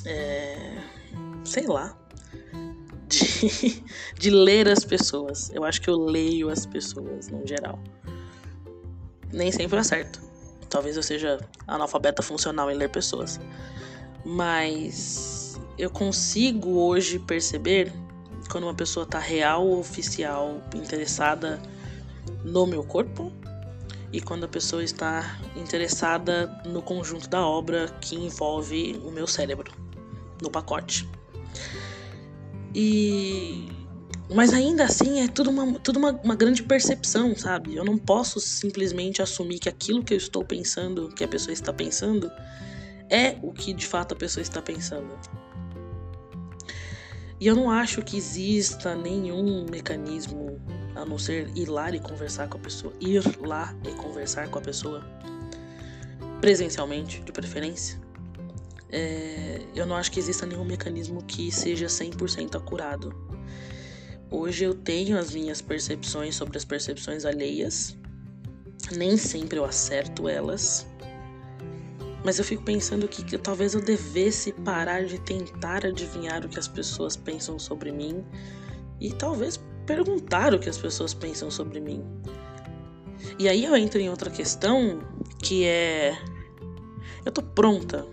É, 0.05 0.77
sei 1.45 1.67
lá. 1.67 1.97
De, 3.09 3.83
de 4.19 4.31
ler 4.31 4.69
as 4.69 4.85
pessoas. 4.85 5.51
Eu 5.55 5.65
acho 5.65 5.81
que 5.81 5.91
eu 5.91 5.97
leio 5.97 6.49
as 6.49 6.67
pessoas 6.67 7.29
no 7.29 7.47
geral. 7.47 7.79
Nem 9.33 9.51
sempre 9.53 9.79
acerto. 9.79 10.21
Talvez 10.69 10.97
eu 10.97 11.03
seja 11.03 11.39
analfabeta 11.67 12.23
funcional 12.23 12.71
em 12.71 12.75
ler 12.75 12.89
pessoas. 12.89 13.41
Mas 14.25 15.61
eu 15.79 15.91
consigo 15.91 16.79
hoje 16.79 17.19
perceber 17.19 17.93
quando 18.51 18.65
uma 18.65 18.75
pessoa 18.75 19.05
está 19.05 19.19
real 19.19 19.71
oficial 19.79 20.63
interessada 20.75 21.61
no 22.45 22.67
meu 22.67 22.85
corpo 22.85 23.33
e 24.13 24.21
quando 24.21 24.45
a 24.45 24.49
pessoa 24.49 24.85
está 24.85 25.39
interessada 25.57 26.47
no 26.65 26.81
conjunto 26.81 27.29
da 27.29 27.45
obra 27.45 27.89
que 28.01 28.15
envolve 28.15 29.01
o 29.05 29.11
meu 29.11 29.27
cérebro, 29.27 29.73
no 30.45 30.51
pacote. 30.51 31.09
E 32.75 33.69
mas 34.33 34.55
ainda 34.55 34.85
assim 34.85 35.21
é 35.21 35.29
tudo, 35.29 35.51
uma, 35.51 35.79
tudo 35.81 35.99
uma, 35.99 36.13
uma 36.13 36.35
grande 36.35 36.63
percepção, 36.63 37.37
sabe? 37.37 37.77
Eu 37.77 37.85
não 37.85 37.99
posso 37.99 38.41
simplesmente 38.41 39.21
assumir 39.21 39.59
que 39.59 39.69
aquilo 39.69 40.03
que 40.03 40.15
eu 40.15 40.19
estou 40.19 40.45
pensando, 40.45 41.09
que 41.11 41.23
a 41.23 41.29
pessoa 41.29 41.53
está 41.53 41.73
pensando, 41.73 42.31
é 43.11 43.37
o 43.43 43.53
que 43.53 43.73
de 43.75 43.87
fato 43.87 44.13
a 44.13 44.17
pessoa 44.17 44.43
está 44.43 44.63
pensando. 44.63 45.19
E 47.39 47.47
eu 47.47 47.55
não 47.55 47.71
acho 47.71 48.01
que 48.01 48.17
exista 48.17 48.95
nenhum 48.95 49.67
mecanismo 49.71 50.59
a 50.95 51.05
não 51.05 51.19
ser 51.19 51.51
ir 51.55 51.69
lá 51.69 51.91
e 51.91 52.01
conversar 52.01 52.49
com 52.49 52.57
a 52.57 52.61
pessoa. 52.61 52.95
Ir 53.01 53.23
lá 53.41 53.75
e 53.85 53.93
conversar 53.93 54.49
com 54.49 54.59
a 54.59 54.63
pessoa. 54.63 55.05
Presencialmente, 56.41 57.21
de 57.21 57.33
preferência. 57.33 58.01
É, 58.91 59.61
eu 59.75 59.87
não 59.87 59.97
acho 59.97 60.13
que 60.13 60.21
exista 60.21 60.47
nenhum 60.47 60.65
mecanismo 60.65 61.23
que 61.25 61.51
seja 61.51 61.87
100% 61.87 62.57
acurado. 62.57 63.15
Hoje 64.31 64.65
eu 64.65 64.75
tenho 64.75 65.19
as 65.19 65.33
minhas 65.33 65.61
percepções 65.61 66.35
sobre 66.35 66.57
as 66.57 66.65
percepções 66.65 67.25
alheias. 67.25 67.97
Nem 68.97 69.17
sempre 69.17 69.59
eu 69.59 69.65
acerto 69.65 70.29
elas. 70.29 70.87
Mas 72.25 72.39
eu 72.39 72.45
fico 72.45 72.63
pensando 72.63 73.07
que, 73.07 73.23
que 73.23 73.37
talvez 73.37 73.75
eu 73.75 73.83
devesse 73.83 74.53
parar 74.53 75.05
de 75.05 75.19
tentar 75.21 75.85
adivinhar 75.85 76.45
o 76.45 76.49
que 76.49 76.59
as 76.59 76.67
pessoas 76.67 77.17
pensam 77.17 77.59
sobre 77.59 77.93
mim 77.93 78.25
e 78.99 79.13
talvez 79.13 79.61
perguntar 79.87 80.55
o 80.55 80.59
que 80.59 80.69
as 80.69 80.79
pessoas 80.79 81.13
pensam 81.13 81.51
sobre 81.51 81.81
mim. 81.81 82.03
E 83.39 83.49
aí 83.49 83.65
eu 83.65 83.77
entro 83.77 84.01
em 84.01 84.09
outra 84.09 84.31
questão 84.31 85.01
que 85.43 85.65
é 85.65 86.17
eu 87.25 87.33
tô 87.33 87.43
pronta 87.43 88.07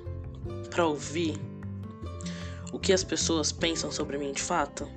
para 0.72 0.88
ouvir 0.88 1.40
o 2.72 2.80
que 2.80 2.94
as 2.94 3.04
pessoas 3.04 3.52
pensam 3.52 3.92
sobre 3.92 4.18
mim 4.18 4.32
de 4.32 4.42
fato? 4.42 4.90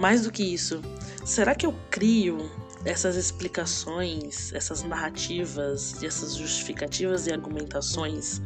Mais 0.00 0.22
do 0.22 0.32
que 0.32 0.42
isso, 0.42 0.80
será 1.24 1.54
que 1.54 1.66
eu 1.66 1.74
crio 1.90 2.50
essas 2.84 3.16
explicações, 3.16 4.52
essas 4.54 4.82
narrativas, 4.82 6.02
essas 6.02 6.34
justificativas 6.34 7.26
e 7.26 7.32
argumentações 7.32 8.40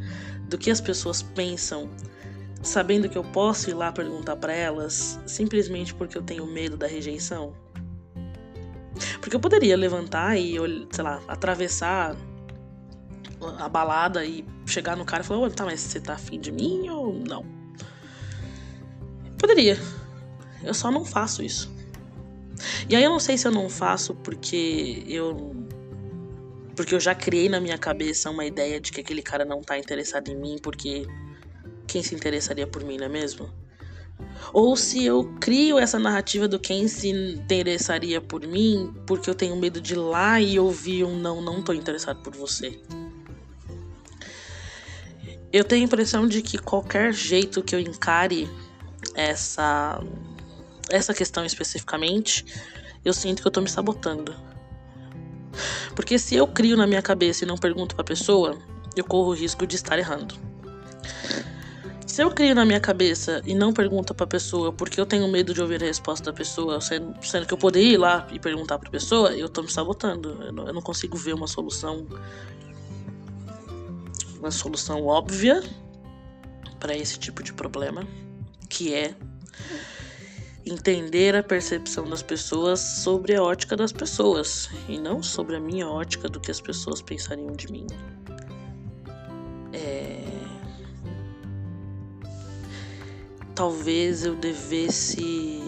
do 0.48 0.58
que 0.58 0.70
as 0.70 0.80
pessoas 0.80 1.22
pensam, 1.22 1.88
sabendo 2.60 3.08
que 3.08 3.16
eu 3.16 3.22
posso 3.22 3.70
ir 3.70 3.74
lá 3.74 3.92
perguntar 3.92 4.36
para 4.36 4.52
elas 4.52 5.20
simplesmente 5.26 5.94
porque 5.94 6.18
eu 6.18 6.22
tenho 6.22 6.44
medo 6.44 6.76
da 6.76 6.88
rejeição? 6.88 7.54
Porque 9.20 9.36
eu 9.36 9.40
poderia 9.40 9.76
levantar 9.76 10.36
e, 10.36 10.56
sei 10.90 11.04
lá, 11.04 11.22
atravessar 11.28 12.16
a 13.58 13.68
balada 13.68 14.24
e 14.24 14.44
chegar 14.66 14.96
no 14.96 15.04
cara 15.04 15.22
e 15.22 15.26
falar: 15.26 15.50
tá, 15.50 15.64
mas 15.64 15.80
você 15.80 16.00
tá 16.00 16.14
afim 16.14 16.40
de 16.40 16.50
mim 16.52 16.88
ou 16.88 17.12
não? 17.12 17.44
Poderia. 19.38 19.78
Eu 20.62 20.72
só 20.72 20.90
não 20.90 21.04
faço 21.04 21.42
isso. 21.42 21.72
E 22.88 22.96
aí 22.96 23.04
eu 23.04 23.10
não 23.10 23.20
sei 23.20 23.36
se 23.36 23.46
eu 23.46 23.52
não 23.52 23.68
faço 23.68 24.14
porque 24.14 25.04
eu 25.06 25.54
porque 26.74 26.94
eu 26.94 27.00
já 27.00 27.14
criei 27.14 27.48
na 27.48 27.60
minha 27.60 27.78
cabeça 27.78 28.30
uma 28.30 28.44
ideia 28.44 28.80
de 28.80 28.90
que 28.90 29.00
aquele 29.00 29.22
cara 29.22 29.44
não 29.44 29.62
tá 29.62 29.78
interessado 29.78 30.28
em 30.28 30.36
mim 30.36 30.56
porque 30.60 31.06
quem 31.86 32.02
se 32.02 32.14
interessaria 32.14 32.66
por 32.66 32.82
mim, 32.82 32.96
não 32.96 33.06
é 33.06 33.08
mesmo? 33.08 33.48
Ou 34.52 34.76
se 34.76 35.04
eu 35.04 35.24
crio 35.40 35.78
essa 35.78 35.98
narrativa 35.98 36.48
do 36.48 36.58
quem 36.58 36.88
se 36.88 37.08
interessaria 37.10 38.20
por 38.20 38.46
mim 38.46 38.92
porque 39.06 39.28
eu 39.28 39.34
tenho 39.34 39.56
medo 39.56 39.80
de 39.80 39.94
ir 39.94 39.96
lá 39.96 40.40
e 40.40 40.58
ouvir 40.58 41.04
um 41.04 41.16
não, 41.16 41.40
não 41.40 41.62
tô 41.62 41.72
interessado 41.72 42.22
por 42.22 42.34
você. 42.34 42.80
Eu 45.54 45.62
tenho 45.62 45.82
a 45.82 45.84
impressão 45.84 46.26
de 46.26 46.42
que 46.42 46.58
qualquer 46.58 47.12
jeito 47.12 47.62
que 47.62 47.76
eu 47.76 47.78
encare 47.78 48.50
essa 49.14 50.02
essa 50.90 51.14
questão 51.14 51.44
especificamente, 51.44 52.44
eu 53.04 53.12
sinto 53.12 53.40
que 53.40 53.46
eu 53.46 53.52
tô 53.52 53.60
me 53.60 53.68
sabotando. 53.68 54.34
Porque 55.94 56.18
se 56.18 56.34
eu 56.34 56.48
crio 56.48 56.76
na 56.76 56.88
minha 56.88 57.00
cabeça 57.00 57.44
e 57.44 57.46
não 57.46 57.56
pergunto 57.56 57.94
pra 57.94 58.02
pessoa, 58.02 58.58
eu 58.96 59.04
corro 59.04 59.28
o 59.28 59.32
risco 59.32 59.64
de 59.64 59.76
estar 59.76 59.96
errando. 59.96 60.34
Se 62.04 62.20
eu 62.20 62.32
crio 62.32 62.56
na 62.56 62.64
minha 62.64 62.80
cabeça 62.80 63.40
e 63.46 63.54
não 63.54 63.72
pergunto 63.72 64.12
pra 64.12 64.26
pessoa 64.26 64.72
porque 64.72 65.00
eu 65.00 65.06
tenho 65.06 65.28
medo 65.28 65.54
de 65.54 65.62
ouvir 65.62 65.80
a 65.84 65.86
resposta 65.86 66.32
da 66.32 66.36
pessoa, 66.36 66.80
sendo, 66.80 67.14
sendo 67.22 67.46
que 67.46 67.54
eu 67.54 67.58
poderia 67.58 67.92
ir 67.92 67.96
lá 67.96 68.26
e 68.32 68.40
perguntar 68.40 68.76
pra 68.80 68.90
pessoa, 68.90 69.32
eu 69.32 69.48
tô 69.48 69.62
me 69.62 69.70
sabotando. 69.70 70.30
Eu 70.42 70.52
não, 70.52 70.66
eu 70.66 70.72
não 70.72 70.82
consigo 70.82 71.16
ver 71.16 71.32
uma 71.32 71.46
solução. 71.46 72.04
Uma 74.44 74.50
solução 74.50 75.06
óbvia 75.06 75.62
para 76.78 76.94
esse 76.94 77.18
tipo 77.18 77.42
de 77.42 77.50
problema, 77.50 78.06
que 78.68 78.92
é 78.92 79.14
entender 80.66 81.34
a 81.34 81.42
percepção 81.42 82.04
das 82.04 82.22
pessoas 82.22 82.78
sobre 82.78 83.34
a 83.34 83.42
ótica 83.42 83.74
das 83.74 83.90
pessoas 83.90 84.68
e 84.86 84.98
não 84.98 85.22
sobre 85.22 85.56
a 85.56 85.60
minha 85.60 85.88
ótica 85.88 86.28
do 86.28 86.38
que 86.38 86.50
as 86.50 86.60
pessoas 86.60 87.00
pensariam 87.00 87.52
de 87.52 87.72
mim. 87.72 87.86
É... 89.72 90.22
Talvez 93.54 94.26
eu 94.26 94.36
devesse 94.36 95.62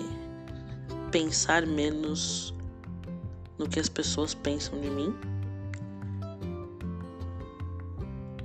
pensar 1.10 1.66
menos 1.66 2.52
no 3.56 3.66
que 3.66 3.80
as 3.80 3.88
pessoas 3.88 4.34
pensam 4.34 4.78
de 4.82 4.90
mim. 4.90 5.16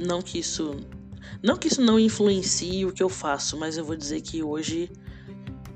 Não 0.01 0.21
que 0.21 0.39
isso 0.39 0.75
não 1.41 1.55
que 1.55 1.67
isso 1.67 1.81
não 1.81 1.99
influencie 1.99 2.85
o 2.85 2.91
que 2.91 3.01
eu 3.01 3.09
faço, 3.09 3.57
mas 3.57 3.77
eu 3.77 3.85
vou 3.85 3.95
dizer 3.95 4.21
que 4.21 4.43
hoje 4.43 4.91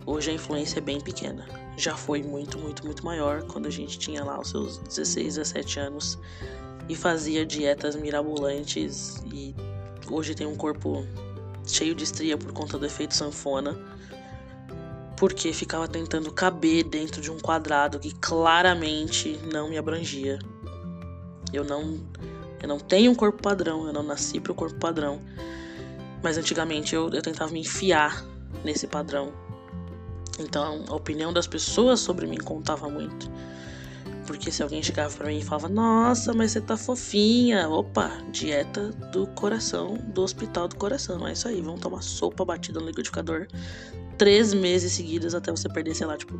Hoje 0.07 0.29
a 0.29 0.33
influência 0.33 0.77
é 0.77 0.81
bem 0.81 1.01
pequena. 1.01 1.47
Já 1.75 1.97
foi 1.97 2.21
muito, 2.21 2.59
muito, 2.59 2.85
muito 2.85 3.03
maior 3.03 3.41
quando 3.43 3.65
a 3.65 3.71
gente 3.71 3.97
tinha 3.97 4.23
lá 4.23 4.39
os 4.39 4.51
seus 4.51 4.77
16, 4.77 5.35
17 5.35 5.79
anos 5.79 6.19
e 6.87 6.95
fazia 6.95 7.43
dietas 7.43 7.95
mirabolantes 7.95 9.23
e 9.33 9.55
hoje 10.09 10.35
tem 10.35 10.45
um 10.45 10.55
corpo 10.55 11.03
cheio 11.65 11.95
de 11.95 12.03
estria 12.03 12.37
por 12.37 12.53
conta 12.53 12.77
do 12.77 12.85
efeito 12.85 13.15
sanfona. 13.15 13.75
Porque 15.17 15.51
ficava 15.53 15.87
tentando 15.87 16.31
caber 16.31 16.83
dentro 16.83 17.19
de 17.19 17.31
um 17.31 17.39
quadrado 17.39 17.99
que 17.99 18.13
claramente 18.13 19.39
não 19.51 19.69
me 19.69 19.77
abrangia. 19.77 20.37
Eu 21.51 21.63
não 21.63 21.99
eu 22.65 22.69
não 22.69 22.79
tenho 22.79 23.11
um 23.11 23.15
corpo 23.15 23.41
padrão, 23.41 23.87
eu 23.87 23.93
não 23.93 24.03
nasci 24.03 24.39
para 24.39 24.51
o 24.51 24.55
corpo 24.55 24.75
padrão. 24.75 25.21
Mas 26.21 26.37
antigamente 26.37 26.93
eu, 26.93 27.09
eu 27.09 27.21
tentava 27.21 27.51
me 27.51 27.61
enfiar 27.61 28.25
nesse 28.63 28.87
padrão 28.87 29.31
então, 30.39 30.83
a 30.87 30.95
opinião 30.95 31.31
das 31.31 31.47
pessoas 31.47 31.99
sobre 31.99 32.27
mim 32.27 32.37
contava 32.37 32.89
muito. 32.89 33.31
Porque 34.27 34.51
se 34.51 34.63
alguém 34.63 34.81
chegava 34.81 35.15
para 35.15 35.27
mim 35.27 35.37
e 35.37 35.43
falava, 35.43 35.69
nossa, 35.69 36.33
mas 36.33 36.51
você 36.51 36.61
tá 36.61 36.75
fofinha. 36.75 37.69
Opa, 37.69 38.11
dieta 38.31 38.89
do 39.11 39.27
coração, 39.27 39.97
do 40.13 40.23
hospital 40.23 40.67
do 40.67 40.75
coração. 40.75 41.27
É 41.27 41.33
isso 41.33 41.47
aí, 41.47 41.61
vamos 41.61 41.79
tomar 41.79 42.01
sopa 42.01 42.43
batida 42.43 42.79
no 42.79 42.87
liquidificador 42.87 43.47
três 44.17 44.53
meses 44.53 44.93
seguidos 44.93 45.35
até 45.35 45.51
você 45.51 45.67
perder, 45.67 45.93
sei 45.93 46.07
lá, 46.07 46.15
tipo, 46.15 46.39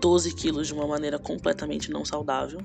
12 0.00 0.32
quilos 0.32 0.68
de 0.68 0.72
uma 0.72 0.86
maneira 0.86 1.18
completamente 1.18 1.90
não 1.90 2.04
saudável. 2.04 2.60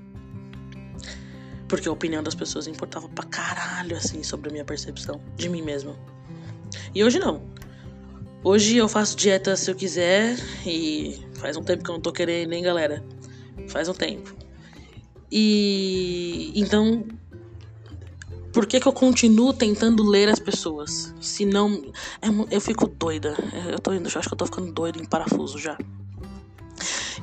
Porque 1.68 1.88
a 1.88 1.92
opinião 1.92 2.22
das 2.22 2.36
pessoas 2.36 2.68
importava 2.68 3.10
pra 3.10 3.26
caralho, 3.26 3.96
assim, 3.96 4.24
sobre 4.24 4.50
a 4.50 4.52
minha 4.52 4.66
percepção 4.66 5.22
de 5.36 5.50
mim 5.50 5.62
mesma. 5.62 5.96
E 6.94 7.04
hoje 7.04 7.20
não. 7.20 7.42
Hoje 8.44 8.78
eu 8.78 8.88
faço 8.88 9.18
dieta 9.18 9.56
se 9.56 9.72
eu 9.72 9.76
quiser 9.76 10.38
e 10.66 11.20
faz 11.36 11.58
um 11.58 11.64
tempo 11.64 11.84
que 11.84 11.90
eu 11.90 11.94
não 11.94 12.02
tô 12.02 12.12
querendo, 12.12 12.50
nem 12.50 12.62
galera. 12.62 13.04
Faz 13.68 13.90
um 13.90 13.94
tempo. 13.94 14.36
E 15.32 16.52
então, 16.56 17.04
por 18.54 18.66
que, 18.66 18.80
que 18.80 18.88
eu 18.88 18.94
continuo 18.94 19.52
tentando 19.52 20.02
ler 20.02 20.30
as 20.30 20.40
pessoas? 20.40 21.14
Se 21.20 21.46
não. 21.46 21.92
É 22.22 22.56
eu 22.56 22.62
fico 22.62 22.88
doida. 22.88 23.36
Eu 23.70 23.80
tô 23.80 23.92
indo, 23.92 24.08
acho 24.08 24.28
que 24.28 24.34
eu 24.34 24.38
tô 24.38 24.46
ficando 24.46 24.72
doida 24.72 24.98
em 24.98 25.06
parafuso 25.06 25.58
já. 25.58 25.78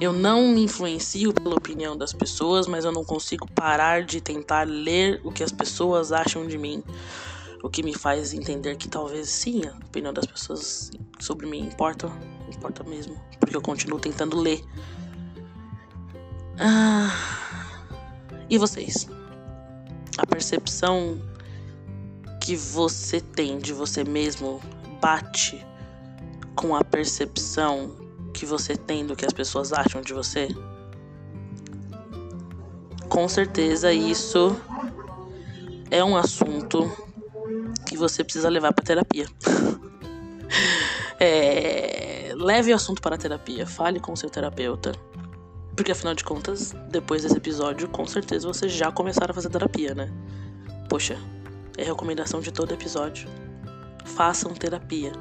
Eu 0.01 0.13
não 0.13 0.57
influencio 0.57 1.33
pela 1.33 1.55
opinião 1.55 1.97
das 1.97 2.13
pessoas, 2.13 2.67
mas 2.67 2.85
eu 2.85 2.93
não 2.93 3.05
consigo 3.05 3.47
parar 3.53 4.03
de 4.05 4.21
tentar 4.21 4.67
ler 4.67 5.21
o 5.25 5.31
que 5.31 5.43
as 5.43 5.53
pessoas 5.53 6.13
acham 6.13 6.47
de 6.47 6.57
mim. 6.57 6.83
O 7.63 7.71
que 7.71 7.83
me 7.83 7.95
faz 7.95 8.33
entender 8.33 8.77
que 8.77 8.89
talvez 8.89 9.29
sim, 9.29 9.63
a 9.67 9.87
opinião 9.87 10.13
das 10.13 10.27
pessoas 10.27 10.91
sobre 11.21 11.47
mim 11.47 11.61
importa, 11.61 12.11
importa 12.49 12.83
mesmo, 12.83 13.17
porque 13.39 13.57
eu 13.57 13.63
continuo 13.63 14.01
tentando 14.01 14.37
ler. 14.37 14.65
Ah, 16.59 17.15
e 18.51 18.59
vocês? 18.59 19.09
A 20.19 20.27
percepção 20.27 21.21
que 22.41 22.57
você 22.57 23.21
tem 23.21 23.59
de 23.59 23.73
você 23.73 24.03
mesmo 24.03 24.61
bate 25.01 25.65
com 26.57 26.75
a 26.75 26.83
percepção 26.83 28.02
que 28.43 28.47
você 28.47 28.77
tem 28.77 29.07
do 29.07 29.15
que 29.15 29.25
as 29.25 29.33
pessoas 29.33 29.73
acham 29.73 30.03
de 30.03 30.13
você? 30.13 30.49
Com 33.09 33.29
certeza 33.29 33.93
isso 33.93 34.57
é 35.89 36.03
um 36.03 36.17
assunto 36.17 36.91
que 37.87 37.97
você 37.97 38.25
precisa 38.25 38.49
levar 38.49 38.73
para 38.73 38.85
terapia. 38.85 39.27
é, 41.21 42.33
leve 42.35 42.73
o 42.73 42.75
assunto 42.75 43.01
para 43.01 43.15
a 43.15 43.19
terapia, 43.19 43.65
fale 43.65 44.01
com 44.01 44.13
o 44.13 44.17
seu 44.17 44.29
terapeuta. 44.29 44.91
Porque 45.77 45.93
afinal 45.93 46.13
de 46.13 46.25
contas, 46.25 46.75
depois 46.91 47.23
desse 47.23 47.37
episódio, 47.37 47.89
com 47.91 48.05
certeza 48.09 48.49
você 48.49 48.69
já 48.69 48.91
começaram 48.91 49.31
a 49.31 49.35
fazer 49.35 49.51
terapia, 49.51 49.95
né? 49.95 50.13
Poxa, 50.89 51.17
é 51.79 51.85
recomendação 51.85 52.41
de 52.41 52.51
todo 52.51 52.75
episódio. 52.75 53.29
Façam 54.05 54.53
terapia. 54.53 55.13